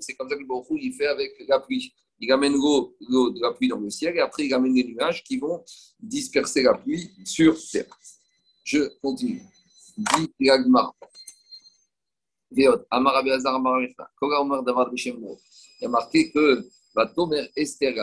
[0.00, 3.52] c'est comme ça que le il fait avec la pluie il amène l'eau de la
[3.52, 5.64] pluie dans le ciel et après il amène des nuages qui vont
[6.00, 7.86] disperser la pluie sur terre.
[8.64, 9.42] Je continue.
[9.96, 10.94] Dit Yagmar.
[12.50, 12.76] Il y a
[15.88, 16.66] marqué que
[17.54, 17.94] Esther.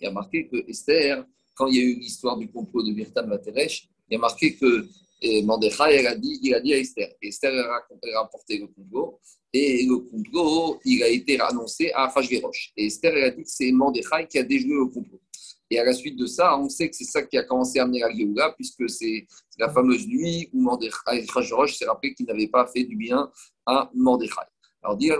[0.00, 3.26] y a marqué que Esther, quand il y a eu l'histoire du complot de Birtan
[3.26, 4.88] Materesh, il y a marqué que
[5.22, 7.08] et il a dit, il a dit à Esther.
[7.20, 7.84] Esther a,
[8.20, 9.20] rapporté le complot.
[9.52, 12.72] Et le complot, il a été annoncé à Achashverosh.
[12.76, 15.20] Et Esther, elle a dit que c'est Mordechai qui a déjoué le complot.
[15.68, 17.82] Et à la suite de ça, on sait que c'est ça qui a commencé à
[17.82, 19.26] amener la Géoula, puisque c'est
[19.58, 20.68] la fameuse nuit où
[21.06, 23.30] Achashverosh s'est rappelé qu'il n'avait pas fait du bien
[23.66, 24.34] à Mordechai.
[24.82, 25.18] Alors, dire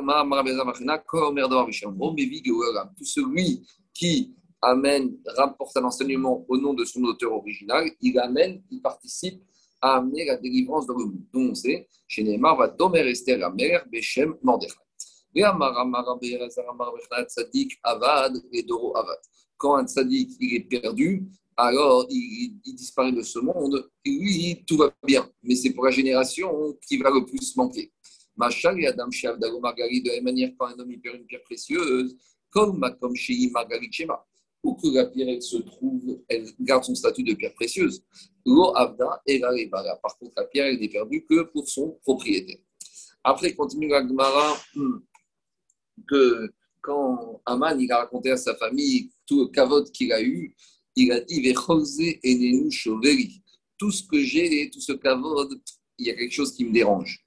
[2.96, 8.62] tout celui qui amène, rapporte un enseignement au nom de son auteur original, il amène,
[8.70, 9.42] il participe
[9.80, 11.04] à amener la délivrance dans le.
[11.32, 14.74] Donc on sait, chez Neymar, va Domer Esther la mère, Bechem Mordechai.
[19.56, 21.24] Quand un tzaddik il est perdu,
[21.56, 25.30] alors il, disparaît de ce monde, et lui, tout va bien.
[25.42, 27.92] Mais c'est pour la génération qui va le plus manquer.
[28.36, 29.08] Machal et Adam
[29.60, 32.16] Margarit, de la même manière, quand un homme perd une pierre précieuse,
[32.50, 34.26] comme comme chez Margarit Shema,
[34.62, 38.02] ou que la pierre se trouve, elle garde son statut de pierre précieuse.
[38.44, 39.50] L'eau avda et la
[39.96, 42.58] Par contre, la pierre, elle n'est perdue que pour son propriétaire.
[43.24, 44.98] Après, continue la Gemara hmm,
[46.08, 50.54] que quand Aman il a raconté à sa famille tout le kavod qu'il a eu,
[50.96, 51.54] il a dit
[53.78, 55.60] Tout ce que j'ai, tout ce kavod,
[55.98, 57.22] il y a quelque chose qui me dérange.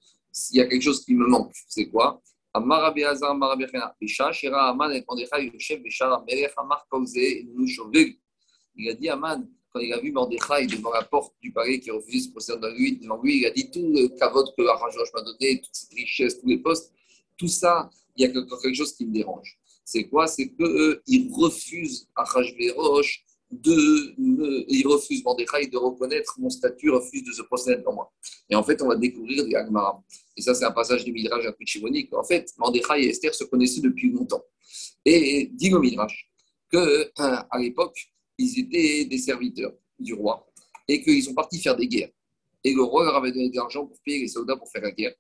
[0.51, 1.53] Il y a quelque chose qui me manque.
[1.67, 2.21] C'est quoi?
[8.75, 11.89] Il a dit Aman, quand il a vu Mordechai devant la porte du palais qui
[11.89, 15.21] refusait de se procéder devant lui, il a dit tout le cavote que Arachverosh m'a
[15.21, 16.93] donné, toute cette richesse, tous les postes,
[17.37, 19.57] tout ça, il y a quelque chose qui me dérange.
[19.83, 20.27] C'est quoi?
[20.27, 23.25] C'est qu'ils refusent Arachverosh
[23.61, 28.13] de me, il refuse Mordechai de reconnaître mon statut, refuse de se procéder devant moi.
[28.49, 30.03] Et en fait, on va découvrir les Agmara.
[30.35, 33.43] Et ça, c'est un passage du Midrash à Pichimoni, En fait, Mordechai et Esther se
[33.43, 34.43] connaissaient depuis longtemps.
[35.05, 36.29] Et dit le Midrash
[36.71, 37.97] qu'à l'époque,
[38.37, 40.47] ils étaient des serviteurs du roi
[40.87, 42.09] et qu'ils sont partis faire des guerres.
[42.63, 44.91] Et le roi leur avait donné de l'argent pour payer les soldats pour faire la
[44.91, 45.13] guerre.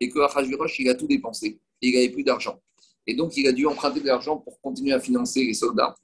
[0.00, 1.60] Et que Achashverosh, il a tout dépensé.
[1.80, 2.60] Il n'avait plus d'argent.
[3.06, 5.94] Et donc, il a dû emprunter de l'argent pour continuer à financer les soldats.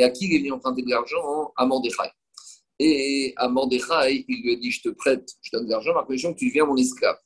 [0.00, 2.08] Et à qui il est venu emprunter de l'argent À Mordechai.
[2.78, 6.04] Et à Mordechai, il lui a dit Je te prête, je donne de l'argent, ma
[6.04, 7.18] condition que tu deviens mon esclave.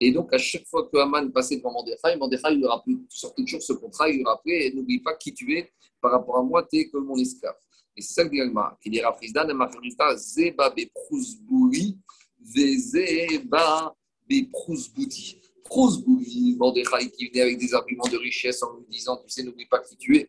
[0.00, 2.96] Et donc, à chaque fois que Haman passait devant Mordechai, Mordechai lui rappelait
[3.36, 6.66] toujours ce contrat, il lui rappelait N'oublie pas qui tu es, par rapport à moi,
[6.68, 7.54] tu es comme mon esclave.
[7.96, 11.96] Et c'est ça que dit Alma, qui dit Rafrizdan, Mafarita, Zeba Beprouzbouri,
[12.40, 13.94] Vezeba
[14.28, 15.40] Beprouzbouti.
[15.62, 19.66] Prouzbouri, Mordechai qui venait avec des arguments de richesse en lui disant Tu sais, n'oublie
[19.66, 20.28] pas qui tu es.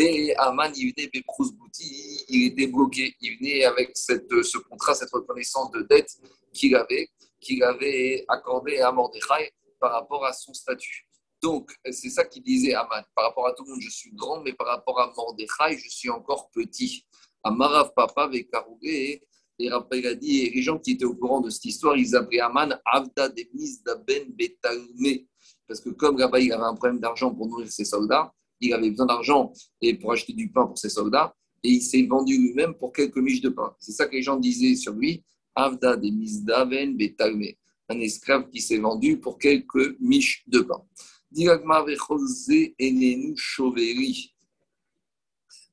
[0.00, 3.16] Et Aman, il venait Beprouzbouti, il était bloqué.
[3.20, 6.16] Il venait avec ce contrat, cette reconnaissance de dette
[6.52, 7.08] qu'il avait,
[7.40, 11.08] qu'il avait accordé à Mordechai par rapport à son statut.
[11.42, 13.02] Donc, c'est ça qu'il disait Aman.
[13.12, 15.88] Par rapport à tout le monde, je suis grand, mais par rapport à Mordechai, je
[15.88, 17.04] suis encore petit.
[17.42, 19.24] Amarav Papa avec Karougé,
[19.58, 22.14] et Rappel a dit, et les gens qui étaient au courant de cette histoire, ils
[22.14, 25.26] appelaient Aman Avda Demis Daben Betalme.
[25.66, 28.90] Parce que comme là-bas, il avait un problème d'argent pour nourrir ses soldats, il avait
[28.90, 29.52] besoin d'argent
[30.00, 33.40] pour acheter du pain pour ses soldats, et il s'est vendu lui-même pour quelques miches
[33.40, 33.74] de pain.
[33.78, 37.46] C'est ça que les gens disaient sur lui, Avda Demis Daben Betalme.
[37.88, 40.82] Un esclave qui s'est vendu pour quelques miches de pain.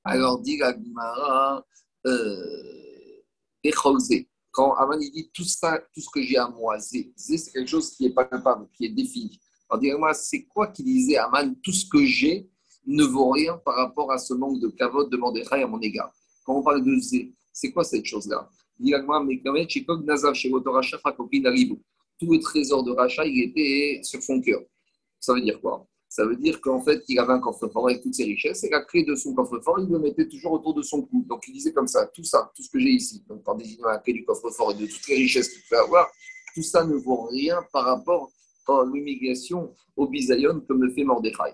[0.03, 0.61] Alors, dit
[2.05, 2.41] euh,
[4.51, 7.11] quand Aman dit tout ça, tout ce que j'ai à moi, c'est
[7.53, 9.39] quelque chose qui n'est pas capable, qui est défini.
[9.69, 12.47] Alors, dis-moi, c'est quoi qui disait Aman Tout ce que j'ai
[12.87, 16.13] ne vaut rien par rapport à ce manque de cavote de Mordechai à mon égard.
[16.45, 16.97] Quand on parle de
[17.51, 18.49] c'est quoi cette chose-là?
[22.17, 24.61] Tout le trésor de Racha, il était sur son cœur.
[25.19, 25.87] Ça veut dire quoi?
[26.07, 28.81] Ça veut dire qu'en fait, il avait un coffre-fort avec toutes ses richesses et la
[28.81, 31.25] clé de son coffre-fort, il le mettait toujours autour de son cou.
[31.27, 33.89] Donc il disait comme ça, tout ça, tout ce que j'ai ici, donc en désignant
[33.89, 36.09] la clé du coffre-fort et de toutes les richesses qu'il peut avoir,
[36.53, 38.31] tout ça ne vaut rien par rapport
[38.67, 41.53] à l'humiliation au bisayon que me fait Mordechai.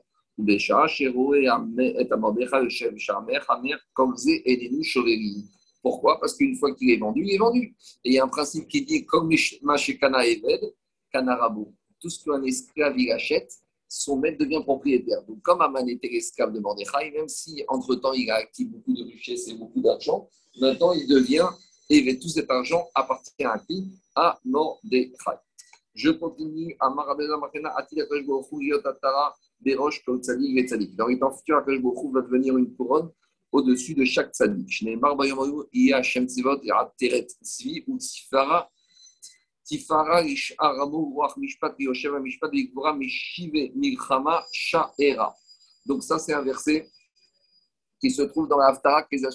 [5.81, 6.19] Pourquoi?
[6.19, 7.75] Parce qu'une fois qu'il est vendu, il est vendu.
[8.03, 9.29] Et il y a un principe qui dit comme
[9.63, 10.73] Mashekana Eved,
[11.11, 13.53] Kanarabo tout ce qu'un esclave achète,
[13.87, 15.21] son maître devient propriétaire.
[15.23, 19.03] Donc, comme Aman était l'esclave de Mordechai, même si entre-temps il a acquis beaucoup de
[19.03, 20.27] richesses et beaucoup d'argent,
[20.59, 21.47] maintenant il devient,
[21.89, 23.87] et tout cet argent appartient à qui?
[24.15, 25.37] À Mordechai.
[25.93, 28.05] Je continue à Makena, Atila
[29.63, 30.95] Kajbochou, Yotatara, Berosh, Kautzadik, Vetzadik.
[30.95, 33.09] Dans les temps futurs, Akashbochou va devenir une couronne
[33.51, 34.85] au-dessus de chaque tzadik.
[36.97, 37.85] Teret Tzvi.
[45.85, 46.89] Donc ça, c'est un verset
[47.99, 49.25] qui se trouve dans les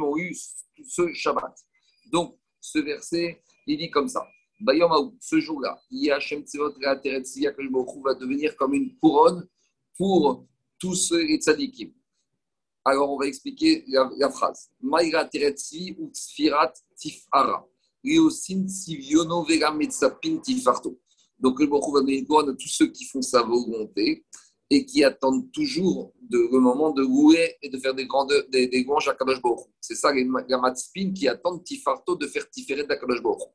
[0.00, 1.54] ont eu ce Shabbat.
[2.10, 4.26] Donc, ce verset, il dit comme ça.
[5.20, 9.46] Ce jour-là, Tzivot Teretsia va devenir comme une couronne
[9.96, 10.46] pour
[10.78, 11.92] tous les tzadikim.
[12.84, 14.70] Alors, on va expliquer la, la phrase.
[14.80, 17.66] Maïra Teretsi ou Tifara.
[21.38, 24.26] Donc le Baruch va donner couronne à tous ceux qui font sa volonté
[24.68, 28.84] et qui attendent toujours le moment de louer et de faire des, grandes, des, des
[28.84, 29.40] louanges à Kadosh.
[29.80, 33.48] C'est ça les Matspin qui attendent Tifarto de faire Tiferet à Kadosh Baruch.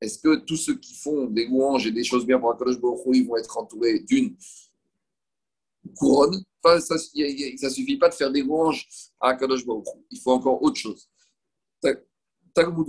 [0.00, 3.00] Est-ce que tous ceux qui font des louanges et des choses bien pour Kadosh Baruch
[3.12, 4.34] ils vont être entourés d'une
[5.94, 8.86] couronne Ça ne suffit pas de faire des louanges
[9.20, 9.64] à Kadosh.
[10.10, 11.08] Il faut encore autre chose.
[12.56, 12.86] Talmud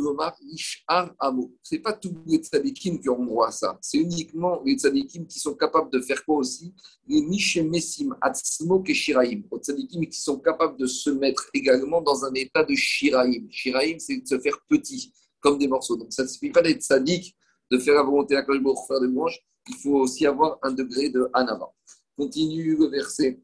[0.53, 1.53] Ishar Amo.
[1.61, 3.77] Ce n'est pas tous les tzadikim qui auront droit à ça.
[3.81, 6.73] C'est uniquement les tzadikim qui sont capables de faire quoi aussi?
[7.05, 9.41] Les Nishemesim Atzmo Shiraim.
[9.51, 13.45] Les tzadikim qui sont capables de se mettre également dans un état de Shiraim.
[13.49, 15.97] Shiraim, c'est de se faire petit, comme des morceaux.
[15.97, 17.35] Donc ça ne suffit pas d'être tzadik,
[17.69, 19.37] de faire la volonté à pour faire des manches.
[19.67, 21.69] Il faut aussi avoir un degré de Hanava.
[22.17, 23.39] Continue le verset.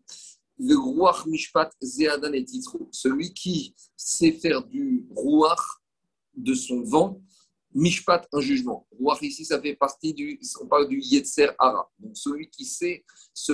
[0.58, 2.46] Le Ruach Mishpat Zeadan et
[2.92, 5.82] Celui qui sait faire du Ruach
[6.36, 7.22] de son vent,
[7.76, 8.88] Mishpat, un jugement.
[9.00, 11.90] Voir ici, ça fait partie du, on parle du Yetzer Hara.
[12.00, 13.54] Donc celui qui sait se,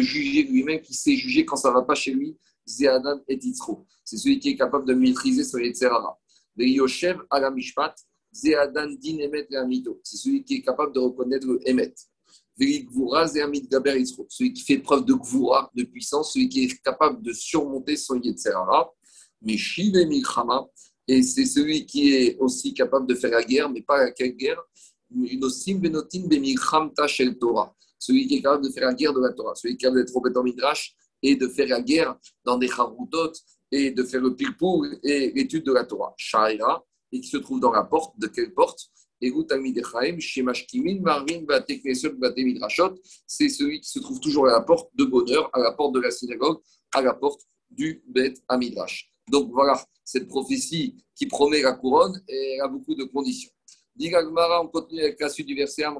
[0.00, 2.36] juger lui-même, qui sait juger quand ça ne va pas chez lui,
[2.66, 3.86] Zeadan et Titzro.
[4.04, 6.18] C'est celui qui est capable de maîtriser son Yetzer Hara.
[6.56, 7.94] Le Yoshev Ala Mishpat,
[8.32, 10.00] Zeadan Din Emet Amito.
[10.02, 11.94] C'est celui qui est capable de reconnaître le Emet.
[12.58, 18.20] Celui qui fait preuve de Gvura, de puissance, celui qui est capable de surmonter son
[18.20, 18.92] Yetzer Hara.
[19.40, 20.66] Mais Shive Milchama,
[21.06, 24.60] et c'est celui qui est aussi capable de faire la guerre, mais pas quelle guerre.
[27.98, 30.04] Celui qui est capable de faire la guerre de la Torah, celui qui est capable
[30.04, 33.32] d'être au Midrash et de faire la guerre dans des charoutot
[33.70, 36.14] et de faire le pilpour et l'étude de la Torah.
[36.16, 38.90] Shaira, et qui se trouve dans la porte, de quelle porte?
[43.26, 46.00] C'est celui qui se trouve toujours à la porte de bonheur, à la porte de
[46.00, 46.58] la synagogue,
[46.94, 49.10] à la porte du Bet Amidrash.
[49.30, 53.50] Donc voilà, cette prophétie qui promet la couronne, elle a beaucoup de conditions.
[53.98, 55.90] Digagmara, on continue avec la suite du verset La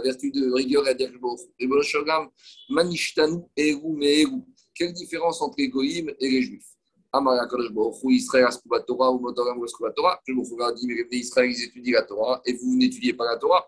[0.00, 2.30] vertu de rigueur et d'Erbochogam.
[2.70, 4.40] Manishtanu, Eru, Meeru.
[4.74, 6.77] Quelle différence entre les Goïm et les Juifs?
[7.12, 7.70] Amara Kadosh
[8.10, 10.20] Israël Askuba Torah ou Motoram Askuba Torah.
[10.26, 13.24] Je vous a dit, mais les Israël, ils étudient la Torah et vous n'étudiez pas
[13.24, 13.66] la Torah.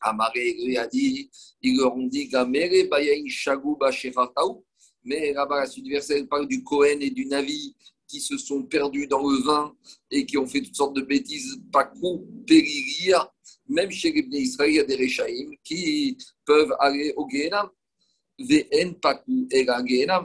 [0.00, 1.30] Amaré, lui a dit,
[1.62, 4.64] ils leur ont dit, Gamere, Bayaï, Shagou, Bachefataou.
[5.04, 7.74] Mais là-bas, la suite du verset, parle du Kohen et du Navi
[8.06, 9.74] qui se sont perdus dans le vin
[10.10, 13.26] et qui ont fait toutes sortes de bêtises, pakou, péririr.
[13.68, 17.70] Même chez les Israël, il y a des Rechaïm qui peuvent aller au Gehenam.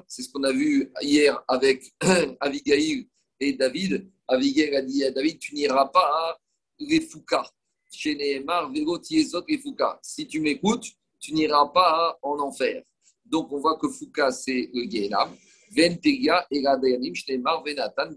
[0.08, 1.94] C'est ce qu'on a vu hier avec
[2.40, 3.08] Abigail
[3.40, 4.10] et David.
[4.28, 6.38] Abigail a dit à David Tu n'iras pas à
[6.80, 7.50] Refouka.
[7.92, 10.00] Chez Nehemar, Tiezot Refouka.
[10.02, 12.84] Si tu m'écoutes, tu n'iras pas en enfer.
[13.26, 15.36] Donc on voit que Fouka, c'est le Gehenam.
[15.76, 18.12] Venteria et Venatan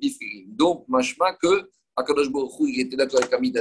[0.47, 3.55] Donc, machma que Akadosh Baruch il était d'accord avec Amid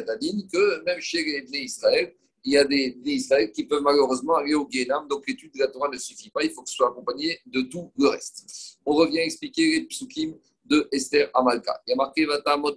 [0.51, 2.13] que même chez les Israël,
[2.43, 5.67] il y a des, Israël qui peuvent malheureusement aller au Guénam, donc l'étude de la
[5.67, 8.77] Torah ne suffit pas, il faut que ce soit accompagné de tout le reste.
[8.85, 10.35] On revient expliquer les psukim
[10.65, 11.81] de Esther Amalka.
[11.87, 12.75] Il y a marqué Vatamot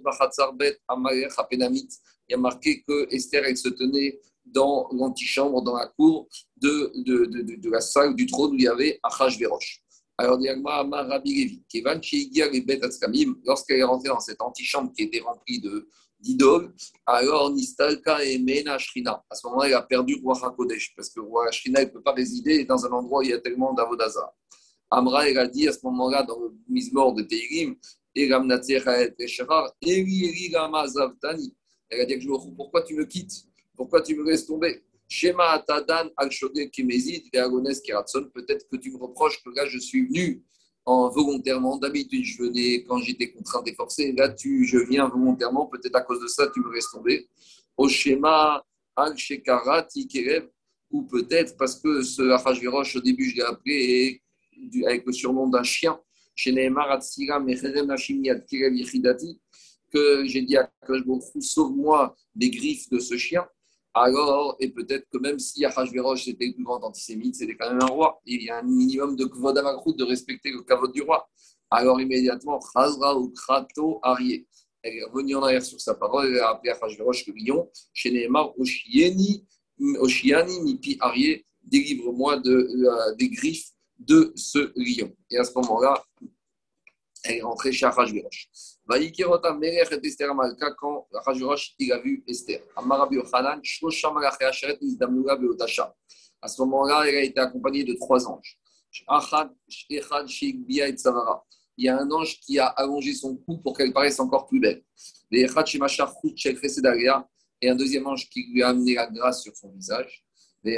[0.55, 6.27] Bet Il y a marqué que Esther, elle se tenait dans l'antichambre, dans la cour
[6.57, 9.83] de, de, de, de, la salle du trône où il y avait Achashverosh.
[10.17, 11.63] Alors, Rabbi
[13.45, 15.59] lorsqu'elle est rentrée dans cette antichambre qui était remplie
[16.23, 16.73] d'idoles,
[17.05, 19.23] alors Nistalka et Mena Shrina.
[19.29, 22.13] À ce moment-là, elle a perdu Roi HaKodesh, parce que Roi Shrina ne peut pas
[22.13, 24.31] résider dans un endroit où il y a tellement d'Avodazar.
[24.89, 27.75] Amra, elle a dit à ce moment-là, dans le Mizmor de Teirim,
[28.15, 28.39] elle a
[32.05, 33.45] dit Pourquoi tu me quittes?
[33.75, 34.83] Pourquoi tu me laisses tomber?
[35.07, 36.29] Shema Atadan al
[36.71, 40.43] Kimezid Peut-être que tu me reproches que là, je suis venu
[40.85, 41.77] en volontairement.
[41.77, 44.11] D'habitude, je venais quand j'étais contraint et forcé.
[44.13, 45.67] Là, tu, je viens volontairement.
[45.67, 47.27] Peut-être à cause de ça, tu me laisses tomber.
[47.77, 48.63] Au schéma
[48.95, 50.47] al Shekarati Kerev.
[50.91, 54.21] Ou peut-être parce que ce Achashverosh, au début, je l'ai appelé
[54.85, 55.99] avec le surnom d'un chien.
[59.91, 63.43] Que j'ai dit à Kajbokhou, sauve-moi des griffes de ce chien
[63.93, 67.81] alors, et peut-être que même si Achashverosh était le plus grand antisémite, c'était quand même
[67.81, 68.19] un roi.
[68.25, 71.29] Il y a un minimum de kvod de respecter le kavod du roi.
[71.69, 74.47] Alors, immédiatement, Chazra ou Krato Arié.
[74.81, 77.69] Elle est revenue en arrière sur sa parole, elle a appelé Achashverosh le lion.
[77.93, 79.45] Chez Nehemar, Oshiani,
[79.79, 83.69] Mipi Arié, délivre-moi de, euh, des griffes
[83.99, 85.15] de ce lion.
[85.29, 86.03] Et à ce moment-là,
[87.23, 88.49] elle est rentrée chez Achashverosh.
[88.85, 92.61] Vaikirota Melech et Esther Malka quand Achashverosh il a vu Esther.
[92.75, 95.95] Amarabi Yochanan, Shlosha Malachi Asheret Izdamnula Beotasha.
[96.41, 98.59] À ce moment-là, elle a été accompagnée de trois anges.
[101.75, 104.59] Il y a un ange qui a allongé son cou pour qu'elle paraisse encore plus
[104.59, 104.83] belle.
[105.31, 105.45] Et
[107.69, 110.23] un deuxième ange qui lui a amené la grâce sur son visage.
[110.65, 110.77] Et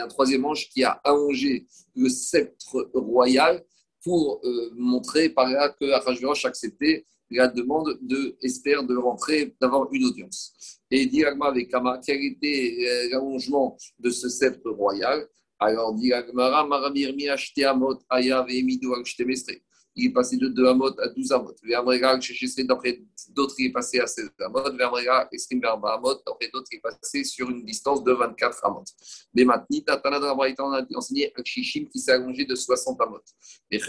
[0.00, 1.66] un troisième ange qui a allongé
[1.96, 3.64] le sceptre royal
[4.02, 9.88] pour euh, montrer par là que Achashverosh acceptait la demande de Esther de rentrer, d'avoir
[9.92, 10.52] une audience.
[10.90, 15.28] Et directement avec Kama, quel était euh, l'allongement de ce sceptre royal?
[15.58, 19.04] Alors, dit Agmara, Maramir mi acheté amot aya ve'emidu al
[19.96, 21.54] il est passé de 2 amot à 12 amot.
[22.64, 24.70] D'après d'autres, il est passé à 16 amot.
[24.70, 28.84] D'après d'autres, il est passé sur une distance de 24 amot.
[29.34, 33.20] Mais maintenant, Tatana dans la on a enseigné Akshishim qui s'est allongé de 60 amot.
[33.70, 33.80] Et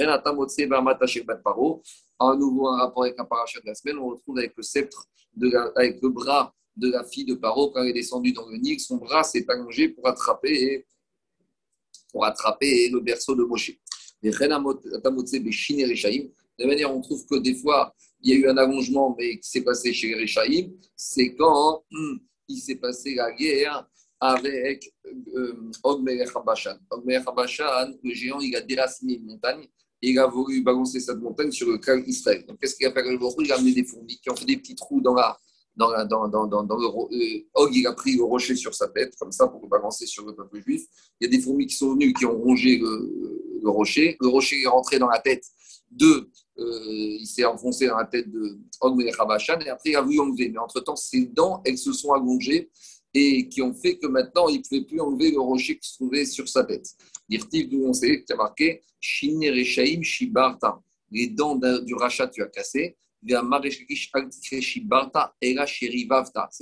[2.23, 5.07] un nouveau un rapport avec un parachat de la semaine, on retrouve avec le sceptre,
[5.35, 8.57] de avec le bras de la fille de Paro quand elle est descendue dans le
[8.57, 8.79] Nil.
[8.79, 10.85] Son bras s'est allongé pour attraper,
[12.11, 13.71] pour attraper le berceau de Moshe.
[14.23, 14.29] De
[16.67, 17.91] manière, on trouve que des fois,
[18.21, 20.27] il y a eu un allongement, mais qui s'est passé chez les
[20.95, 23.87] c'est quand hum, il s'est passé la guerre
[24.19, 24.93] avec
[25.35, 26.77] euh, Ogmer Habashan.
[26.91, 29.67] Ogmer Habashan, le géant, il a déraciné une montagne
[30.01, 32.45] et il a voulu balancer cette montagne sur le clan Israël.
[32.47, 34.75] Donc, qu'est-ce qu'il a fait Il a amené des fourmis qui ont fait des petits
[34.75, 35.35] trous dans la,
[35.75, 38.87] dans, la, dans, dans, dans, le, euh, Og, il a pris le rocher sur sa
[38.89, 40.83] tête, comme ça, pour le balancer sur le peuple juif.
[41.19, 44.17] Il y a des fourmis qui sont venues, qui ont rongé le, le rocher.
[44.19, 45.45] Le rocher est rentré dans la tête
[45.89, 46.29] de.
[46.57, 49.09] Euh, il s'est enfoncé dans la tête de Og et
[49.69, 50.49] après il a voulu enlever.
[50.49, 52.69] Mais entre-temps, ses dents, elles se sont allongées
[53.13, 55.95] et qui ont fait que maintenant, il ne pouvait plus enlever le rocher qui se
[55.95, 56.87] trouvait sur sa tête.
[57.27, 60.79] Dirtiv, d'où on sait, tu as marqué Shinereshaim Shibarta.
[61.09, 62.95] Les dents du rachat, tu as cassé.
[63.23, 63.37] C'est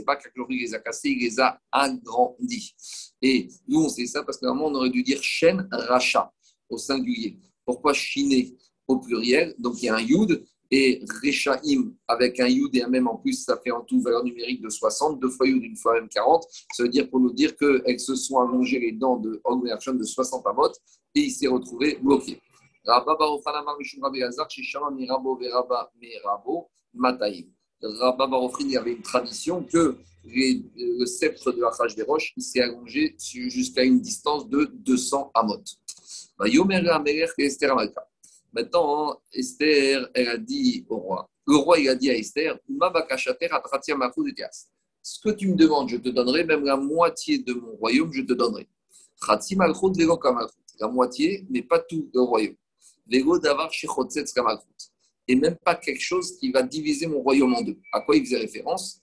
[0.05, 2.75] pas qu'Aklori les a cassés, il les a agrandis.
[3.21, 6.33] Et nous, on sait ça parce que normalement, on aurait dû dire chaîne rachat
[6.69, 7.37] au singulier.
[7.65, 8.55] Pourquoi Shiné
[8.87, 9.55] au pluriel?
[9.59, 13.17] Donc il y a un Yud et Rechaim avec un Yud et un même en
[13.17, 16.07] plus, ça fait en tout valeur numérique de 60, deux fois Yud, une fois même
[16.09, 16.45] 40.
[16.73, 20.03] Ça veut dire pour nous dire qu'elles se sont allongées les dents de Ogmerchon de
[20.03, 20.71] 60 amot
[21.15, 22.39] et il s'est retrouvé bloqué.
[22.85, 23.15] Rabba
[28.27, 33.15] Barofrin, il y avait une tradition que le sceptre de Achash des Roches s'est allongé
[33.17, 35.63] jusqu'à une distance de 200 amot.
[38.53, 41.29] Maintenant, Esther, elle a dit au roi.
[41.45, 42.57] Le roi, a dit à Esther
[45.01, 48.21] Ce que tu me demandes, je te donnerai, même la moitié de mon royaume, je
[48.21, 48.69] te donnerai.
[50.79, 52.55] La moitié, mais pas tout le royaume.
[55.27, 57.77] Et même pas quelque chose qui va diviser mon royaume en deux.
[57.91, 59.01] À quoi il faisait référence?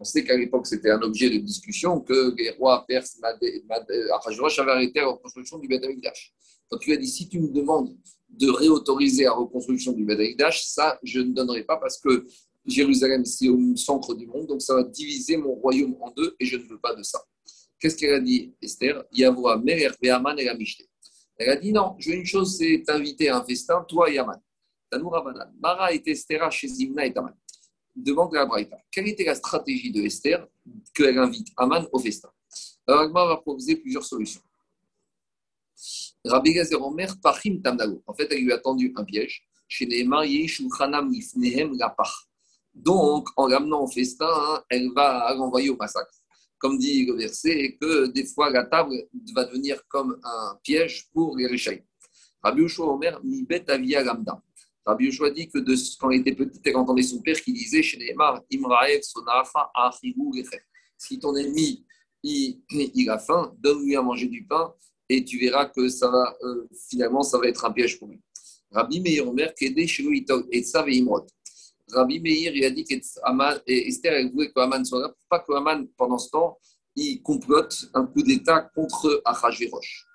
[0.00, 4.70] On sait qu'à l'époque, c'était un objet de discussion que les rois perses, Achashverosh avait
[4.70, 6.32] arrêté la reconstruction du Beth Amikdash.
[6.70, 7.94] Donc, il a dit si tu me demandes
[8.30, 12.26] de réautoriser la reconstruction du Beth Amikdash, ça, je ne donnerai pas parce que
[12.64, 16.46] Jérusalem, c'est au centre du monde, donc ça va diviser mon royaume en deux et
[16.46, 17.20] je ne veux pas de ça.
[17.78, 19.04] Qu'est-ce qu'elle a dit, Esther?
[19.12, 20.22] Yavoa Merer et la
[21.36, 24.18] Elle a dit non, je veux une chose, c'est t'inviter à un festin, toi et
[24.18, 24.40] Aman.
[24.90, 25.52] Tanoura Banan.
[25.60, 27.32] Mara et Esther chez Zimna et Aman
[28.02, 28.76] demande la Braïta.
[28.90, 30.46] Quelle était la stratégie de Esther
[30.94, 32.30] qu'elle invite Aman au festin?
[32.86, 34.40] Alors, Agmar va proposer plusieurs solutions.
[36.24, 38.02] Rabbi Gazer Omer, Pachim Tamnago.
[38.06, 39.42] En fait, elle lui a tendu un piège.
[39.68, 39.86] Chez.
[42.74, 46.14] Donc, en l'amenant au festin, elle va l'envoyer au massacre.
[46.58, 48.94] Comme dit le verset, que des fois la table
[49.34, 51.84] va devenir comme un piège pour les Rishaï.
[52.42, 54.42] Rabbi Ushua Omer, Mibet Avia Gamda.
[54.84, 57.82] Rabbi Yoshua dit que de, quand il était petit, elle entendait son père qui disait
[57.82, 59.70] chez Neymar Imraev Sonafa
[60.96, 61.84] Si ton ennemi
[62.22, 64.74] il, il a faim, donne-lui à manger du pain
[65.08, 68.20] et tu verras que ça va, euh, finalement, ça va être un piège pour lui.
[68.70, 71.28] Rabbi Meir Omer, Kede Shelu et Save Imrod.
[71.92, 75.88] Rabbi Meir, il a dit qu'Esther, elle voulait que Haman soit là, pas que Haman,
[75.96, 76.58] pendant ce temps,
[76.94, 80.06] il complote un coup d'État contre Achashverosh.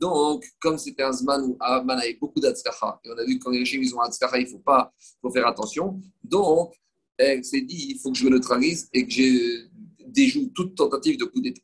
[0.00, 3.44] Donc, comme c'était un Zman où Aman avait beaucoup d'Atzkacha, et on a vu que
[3.44, 4.92] quand les régimes ils ont Atzkacha, il faut, pas,
[5.22, 6.00] faut faire attention.
[6.22, 6.74] Donc,
[7.16, 9.68] elle s'est dit il faut que je me neutralise et que je
[10.06, 11.62] déjoue toute tentative de coup d'État.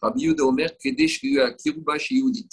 [0.00, 2.48] Rabbi Yuda Omer, Kedesh Kiruba Yehudit.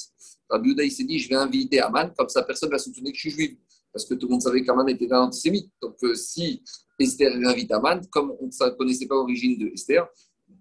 [0.49, 3.11] Rabbi Yuda, il s'est dit je vais inviter Aman, comme ça personne ne va soupçonner
[3.11, 3.57] que je suis juif.
[3.91, 5.71] Parce que tout le monde savait qu'Aman était un antisémite.
[5.81, 6.61] Donc, euh, si
[6.99, 10.05] Esther invite Aman, comme on ne connaissait pas l'origine de Esther,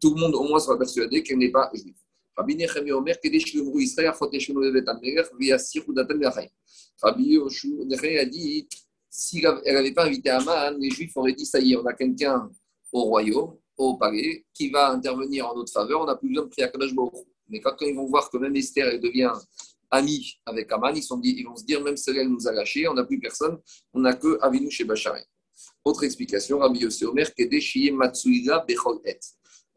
[0.01, 1.97] tout le monde au moins sera persuadé qu'elle n'est pas juive.
[2.37, 4.13] Rabbi Nechemi Omer, Kedesh Israël,
[4.87, 6.51] Amelech, Viasir Udatan Yachai.
[7.01, 8.69] Rabbi a dit
[9.17, 11.93] si elle n'avait pas invité Aman, les Juifs auraient dit ça y est, on a
[11.93, 12.51] quelqu'un
[12.93, 16.49] au royaume, au palais, qui va intervenir en notre faveur, on n'a plus besoin de
[16.49, 16.93] prier à Kadosh
[17.49, 19.33] Mais quand, ils vont voir que même Esther devient
[19.89, 23.21] amie avec Aman, ils, vont se dire même elle nous a lâchés, on n'a plus
[23.21, 23.59] personne,
[23.93, 25.23] on n'a que Avinu chez Bacharé.
[25.85, 29.21] Autre explication, Rabbi Yossi Omer, Kedesh Matsuiga Bechol Et.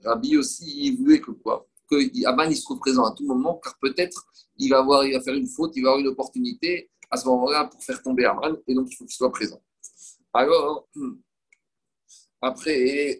[0.04, 1.68] Rabbi aussi, il voulait que quoi?
[1.90, 4.26] Que Aman il se trouve présent à tout moment, car peut-être
[4.58, 7.28] il va avoir, il va faire une faute, il va avoir une opportunité à ce
[7.28, 9.62] moment-là pour faire tomber Aman, et donc il faut qu'il soit présent.
[10.34, 11.16] Alors, hmm,
[12.42, 13.20] après,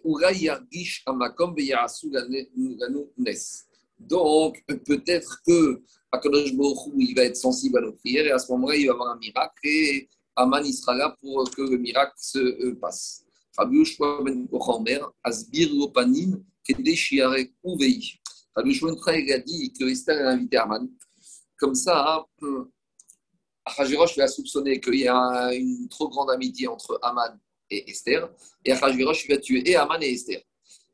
[3.98, 6.52] Donc, peut-être que Akadosh
[6.96, 9.18] il va être sensible à nos prières, et à ce moment-là, il va avoir un
[9.18, 13.24] miracle, et Aman il sera là pour que le miracle se euh, passe.
[13.56, 13.82] Rabbi
[14.84, 18.20] ben Asbir Lopanim, Kedeshiare Uvei.
[18.54, 20.88] Rabbi il a dit que Esther a invité Aman.
[21.56, 22.26] Comme ça,
[23.64, 27.38] Achashverosh lui a soupçonné qu'il y a une trop grande amitié entre Aman
[27.70, 28.28] et Esther.
[28.64, 30.42] Et Achashverosh lui a tué et Aman et Esther.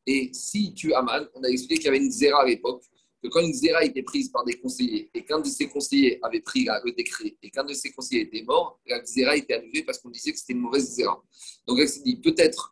[0.07, 2.85] Et si tu Aman, on a expliqué qu'il y avait une zéra à l'époque,
[3.23, 6.41] que quand une zéra était prise par des conseillers et qu'un de ces conseillers avait
[6.41, 9.99] pris le décret et qu'un de ces conseillers était mort, la zéra était annulée parce
[9.99, 11.23] qu'on disait que c'était une mauvaise zéra.
[11.67, 12.71] Donc elle s'est dit peut-être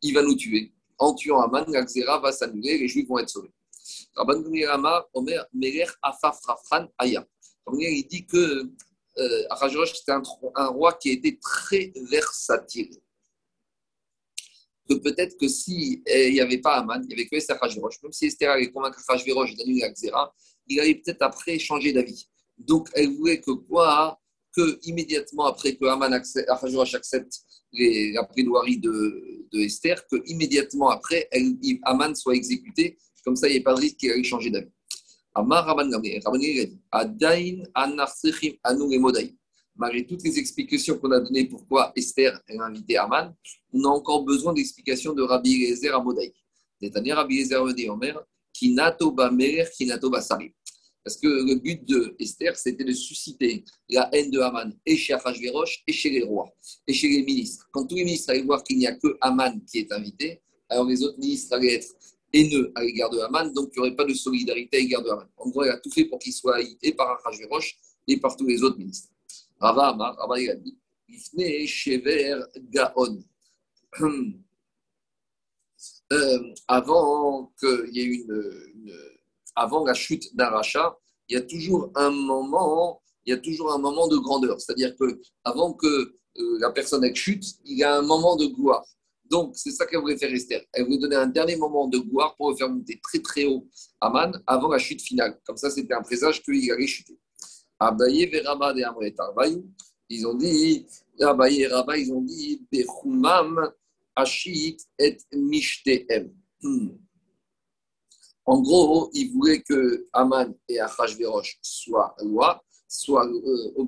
[0.00, 0.72] qu'il va nous tuer.
[0.98, 3.52] En tuant Aman, la zéra va s'annuler, les juifs vont être sauvés.
[4.14, 4.42] Rabban
[5.12, 7.26] Omer, Meler Afaf Rafran Aya.
[7.78, 8.70] Il dit que
[9.18, 12.90] euh, c'était un, roi qui était très versatile.
[14.88, 18.02] Que peut-être que s'il eh, n'y avait pas Aman, il n'y avait que Esther Achashverosh,
[18.02, 20.32] même si Esther allait convaincre Achashverosh d'annuler la
[20.66, 22.28] il allait peut-être après changer d'avis.
[22.58, 24.20] Donc elle voulait que quoi?
[24.54, 27.40] Que immédiatement après que Aman Achashverosh accepte
[27.72, 33.48] les, la plaidoirie de, de Esther, que immédiatement après, elle, Aman soit exécuté comme ça,
[33.48, 34.68] il n'y a pas de risque qu'il ait changé d'avis.
[39.76, 43.34] Malgré toutes les explications qu'on a données pourquoi Esther a invité Aman,
[43.72, 46.32] on a encore besoin d'explications de Rabbi Eliezer à Modaï.
[46.80, 48.22] C'est-à-dire Rabbi Eliezer dit Omer,
[48.52, 50.54] Kinato Bamer, Kinato Basari.
[51.02, 55.12] Parce que le but de Esther, c'était de susciter la haine de Haman et chez
[55.12, 56.50] Achashverosh et chez les rois
[56.86, 57.68] et chez les ministres.
[57.72, 60.86] Quand tous les ministres allaient voir qu'il n'y a que Haman qui est invité, alors
[60.86, 61.88] les autres ministres allaient être
[62.34, 65.10] haineux à l'égard de Haman, donc il n'y aurait pas de solidarité à l'égard de
[65.10, 65.28] Haman.
[65.36, 67.78] En gros, elle a tout fait pour qu'il soit haï et par Achashverosh
[68.08, 69.08] et par tous les autres ministres.
[69.60, 73.22] Rava Amar, Rava il dit, Shever Gaon.
[76.12, 78.92] Euh, avant qu'il y ait une,
[79.56, 80.96] avant la chute d'un rachat,
[81.28, 84.60] il y a toujours un moment, il y a toujours un moment de grandeur.
[84.60, 88.84] C'est-à-dire que avant que euh, la personne chute, il y a un moment de gloire.
[89.34, 90.62] Donc, c'est ça qu'elle voulait faire Esther.
[90.72, 93.66] Elle voulait donner un dernier moment de gloire pour faire monter très très haut
[94.00, 95.40] Aman avant la chute finale.
[95.44, 97.18] Comme ça, c'était un présage qu'il allait chuter.
[97.80, 98.30] Abaye,
[100.08, 100.86] ils ont dit,
[101.20, 103.72] Abaye et Rabba, ils ont dit, Bechumam,
[104.14, 105.18] Ashit et.
[106.62, 106.90] Hmm.
[108.44, 113.86] En gros, ils voulaient que Aman et Achashverosh soient lois, soient euh, au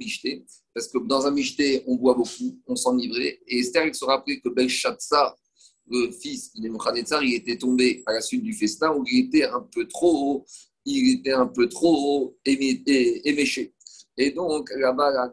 [0.75, 3.41] parce que dans un Mishté, on boit beaucoup, on s'enivrait.
[3.47, 5.37] Et Esther, il se rappelait que Belshazzar,
[5.89, 9.45] le fils de Nebuchadnezzar, il était tombé à la suite du festin où il était
[9.45, 10.45] un peu trop
[10.87, 13.75] il était un peu trop éméché.
[14.17, 15.31] Et donc, là-bas,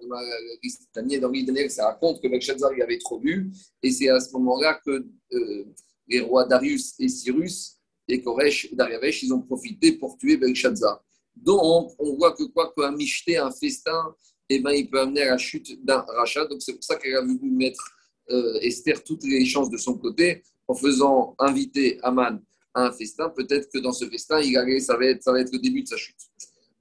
[1.21, 3.49] dans l'Idenel, ça raconte que Belshazzar, il avait trop bu.
[3.81, 5.65] Et c'est à ce moment-là que euh,
[6.07, 7.77] les rois Darius et Cyrus
[8.09, 11.01] et Koresh et Dariavesh, ils ont profité pour tuer Belshazzar.
[11.35, 14.15] Donc, on voit que quoi qu'un michté, un festin,
[14.49, 16.45] eh ben, il peut amener à la chute d'un rachat.
[16.45, 17.83] Donc, c'est pour ça qu'elle a voulu mettre
[18.29, 22.41] euh, Esther toutes les chances de son côté en faisant inviter Aman
[22.73, 23.29] à un festin.
[23.29, 25.83] Peut-être que dans ce festin, il allait, ça, va être, ça va être le début
[25.83, 26.15] de sa chute.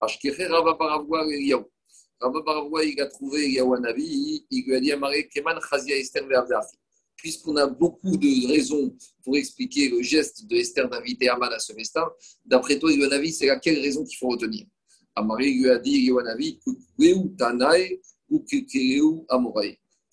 [0.01, 0.07] A
[3.07, 3.49] trouvé
[4.51, 6.27] il lui a dit Keman Chazia Esther
[7.17, 11.73] Puisqu'on a beaucoup de raisons pour expliquer le geste de Esther d'inviter Aman à ce
[11.73, 12.05] festin,
[12.45, 14.67] d'après toi, Yahweh c'est laquelle raison qu'il faut retenir?
[15.15, 16.59] Amaré lui a dit Yahweh
[17.39, 18.01] Tanae
[18.31, 18.45] ou.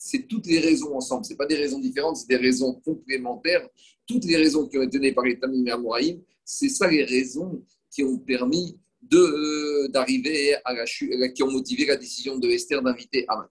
[0.02, 3.68] C'est toutes les raisons ensemble, ce pas des raisons différentes, c'est des raisons complémentaires.
[4.08, 7.04] Toutes les raisons qui ont été données par les Tamim et Amoraïm, c'est ça les
[7.04, 8.80] raisons qui ont permis
[9.14, 13.48] euh, d'arriver à la chute, qui ont motivé la décision de Esther d'inviter Aman.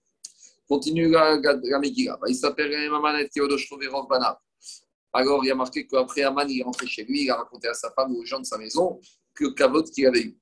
[0.69, 2.19] Continue la, la, Megillah.
[2.27, 2.71] Il s'appelle
[5.11, 7.67] Alors, il y a marqué qu'après Aman, il est rentré chez lui, il a raconté
[7.67, 9.01] à sa femme ou aux gens de sa maison
[9.33, 10.37] que Kavod qu'il avait eu.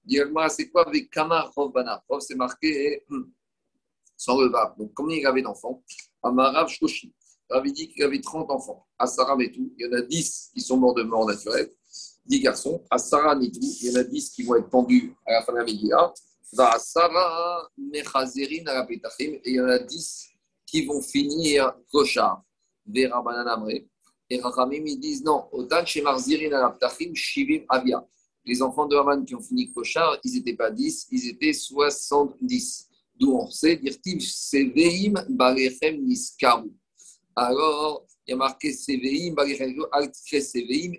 [0.50, 3.06] c'est quoi avec Kamar Rov Bana Rov, c'est marqué
[4.18, 5.82] sans le Donc, combien il avait d'enfants?
[6.22, 7.14] Amarav Shoshi.
[7.50, 8.86] Rav dit qu'il avait 30 enfants.
[9.00, 11.72] À Saram et tout, il y en a 10 qui sont morts de mort naturelle.
[12.26, 12.84] 10 garçons.
[12.90, 15.54] À Sarah Nidou, il y en a 10 qui vont être pendus à la fin
[15.54, 16.14] de la Megillah.
[16.54, 20.30] Va à Sarah Mechazerin à la Petachim, et il y en a 10
[20.66, 22.42] qui vont finir Koshar.
[22.86, 23.86] Vera Bananamre.
[24.30, 28.06] Et Rachamim, ils disent non, Otan Shemarzirin à la Petachim, Shivim Avia.
[28.46, 32.88] Les enfants de Haman qui ont fini Koshar, ils n'étaient pas 10, ils étaient 70.
[33.20, 36.72] D'où on sait, dire-t-il, Seveim Barechem Niskaru.
[37.36, 39.36] Alors, il y a marqué Seveim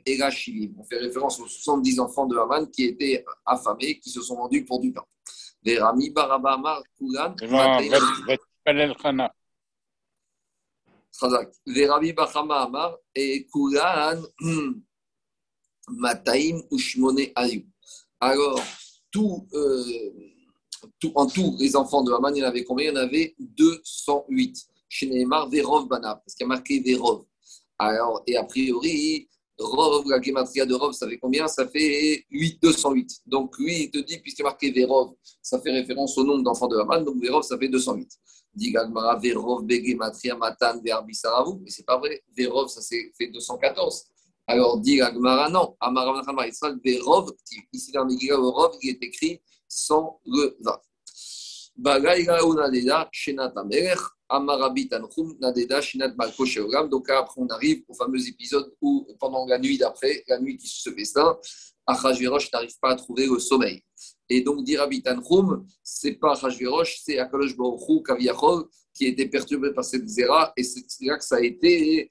[0.06, 0.72] et Rachivim.
[0.78, 4.64] On fait référence aux 70 enfants de Haman qui étaient affamés, qui se sont vendus
[4.64, 5.04] pour du pain.
[5.62, 7.34] Verami Barabama Kulan.
[11.66, 14.22] Verami Bahama Amar et Kulan
[15.88, 17.66] Mataim Ushmone Ayu.
[18.20, 18.62] Alors,
[19.10, 19.84] tout, euh,
[20.98, 22.90] tout, en tout, les enfants de Haman, il y en avait combien?
[22.90, 27.24] Il y en avait 208 chez Neymar, Verov Bana, parce qu'il y a marqué Verov.
[27.78, 29.28] Alors, et a priori,
[29.58, 31.48] Rov, la gematria de Rov, ça fait combien?
[31.48, 33.20] Ça fait 8, 208.
[33.26, 36.68] Donc lui, il te dit, puisqu'il a marqué Verov, ça fait référence au nombre d'enfants
[36.68, 38.08] de Haman, donc Verov, ça fait 208.
[38.54, 42.22] Dit Gagmara, Verov, Begematria, Matan, Verbisaravu, mais c'est pas vrai.
[42.36, 44.04] Verov, ça fait 214.
[44.46, 45.76] Alors dit Gagmara, non.
[45.80, 46.22] Amara,
[46.84, 47.32] Verov,
[47.72, 50.80] ici dans le Rov, il est écrit sans le Vav.
[51.76, 53.98] Bagaïra Unadeda, Shenat Amelech,
[54.30, 54.50] Donc
[57.10, 60.90] après, on arrive au fameux épisode où, pendant la nuit d'après, la nuit qui se
[60.90, 61.38] festin,
[61.86, 63.82] Achashverosh n'arrive pas à trouver le sommeil.
[64.28, 67.56] Et donc, dire Anchum, c'est pas Achashverosh, c'est Akalosh
[68.04, 72.10] Kaviachol, qui était perturbé par cette zéra, et c'est là que ça a été.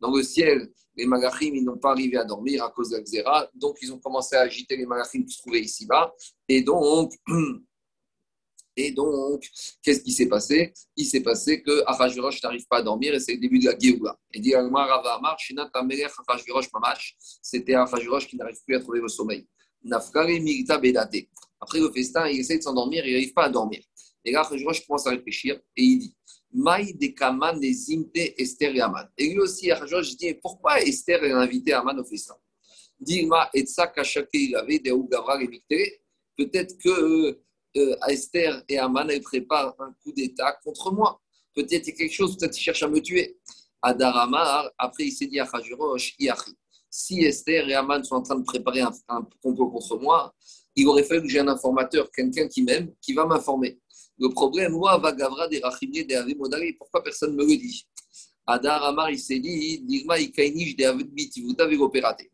[0.00, 3.50] Dans le ciel, les malachim, ils n'ont pas arrivé à dormir à cause de la
[3.54, 6.12] donc ils ont commencé à agiter les malachim qui se trouvaient ici-bas,
[6.48, 7.14] et donc,
[8.76, 9.44] et donc,
[9.82, 10.72] qu'est-ce qui s'est passé?
[10.96, 13.78] Il s'est passé que Achashverosh n'arrive pas à dormir, et c'est le début de la
[13.78, 14.18] Géoula.
[14.32, 14.54] Et dit
[17.42, 19.46] c'était Achashverosh qui n'arrive plus à trouver le sommeil.
[21.60, 23.80] Après le festin, il essaie de s'endormir, il n'arrive pas à dormir.
[24.24, 26.14] Et là, Achashverosh commence à réfléchir, et il dit
[28.38, 29.08] Esther et Aman.
[29.16, 32.34] Et lui aussi, je dis pourquoi Esther est invité Aman au festin?
[32.98, 33.64] Dilma et
[34.32, 34.92] il avait des
[36.36, 37.40] Peut-être que
[38.08, 41.20] Esther et Aman, elles préparent un coup d'État contre moi.
[41.54, 43.38] Peut-être quelque chose, peut-être qu'ils cherchent à me tuer.
[43.82, 45.46] Adarama, après il s'est dit à
[46.90, 48.92] si Esther et Aman sont en train de préparer un,
[49.42, 50.34] complot contre moi,
[50.74, 53.78] il aurait fallu que j'ai un informateur, quelqu'un qui m'aime, qui va m'informer.
[54.18, 57.86] Le problème, moi, va Gavra des Rachimé des Avimodari, pourquoi personne ne me le dit?
[58.46, 62.29] Adar Amar, il s'est dit, Nigma Ikainish des Avimit, vous avez opératé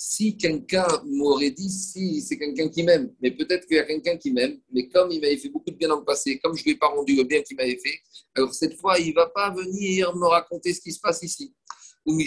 [0.00, 4.16] si quelqu'un m'aurait dit, si c'est quelqu'un qui m'aime, mais peut-être qu'il y a quelqu'un
[4.16, 6.60] qui m'aime, mais comme il m'avait fait beaucoup de bien dans le passé, comme je
[6.60, 7.98] ne lui ai pas rendu le bien qu'il m'avait fait,
[8.36, 11.52] alors cette fois, il ne va pas venir me raconter ce qui se passe ici.
[12.06, 12.26] Et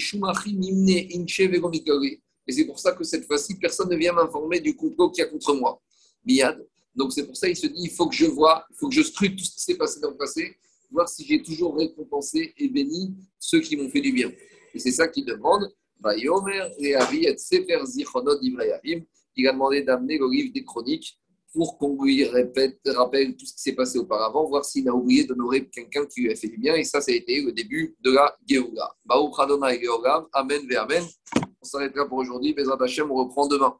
[2.51, 5.29] c'est pour ça que cette fois-ci, personne ne vient m'informer du complot qu'il y a
[5.29, 5.81] contre moi.
[6.93, 8.95] Donc c'est pour ça qu'il se dit, il faut que je vois, il faut que
[8.95, 10.57] je scrute tout ce qui s'est passé dans le passé,
[10.91, 14.29] voir si j'ai toujours récompensé et béni ceux qui m'ont fait du bien.
[14.73, 15.73] Et c'est ça qu'il demande.
[19.35, 21.17] Il a demandé d'amener le livre des chroniques
[21.53, 25.67] pour qu'on lui rappelle tout ce qui s'est passé auparavant, voir s'il a oublié d'honorer
[25.67, 26.75] quelqu'un qui lui a fait du bien.
[26.75, 28.95] Et ça, ça a été le début de la Géoula.
[30.33, 31.03] Amen, Amen.
[31.61, 32.53] On s'arrêtera pour aujourd'hui.
[32.53, 32.77] Bezrat
[33.09, 33.77] on reprend demain.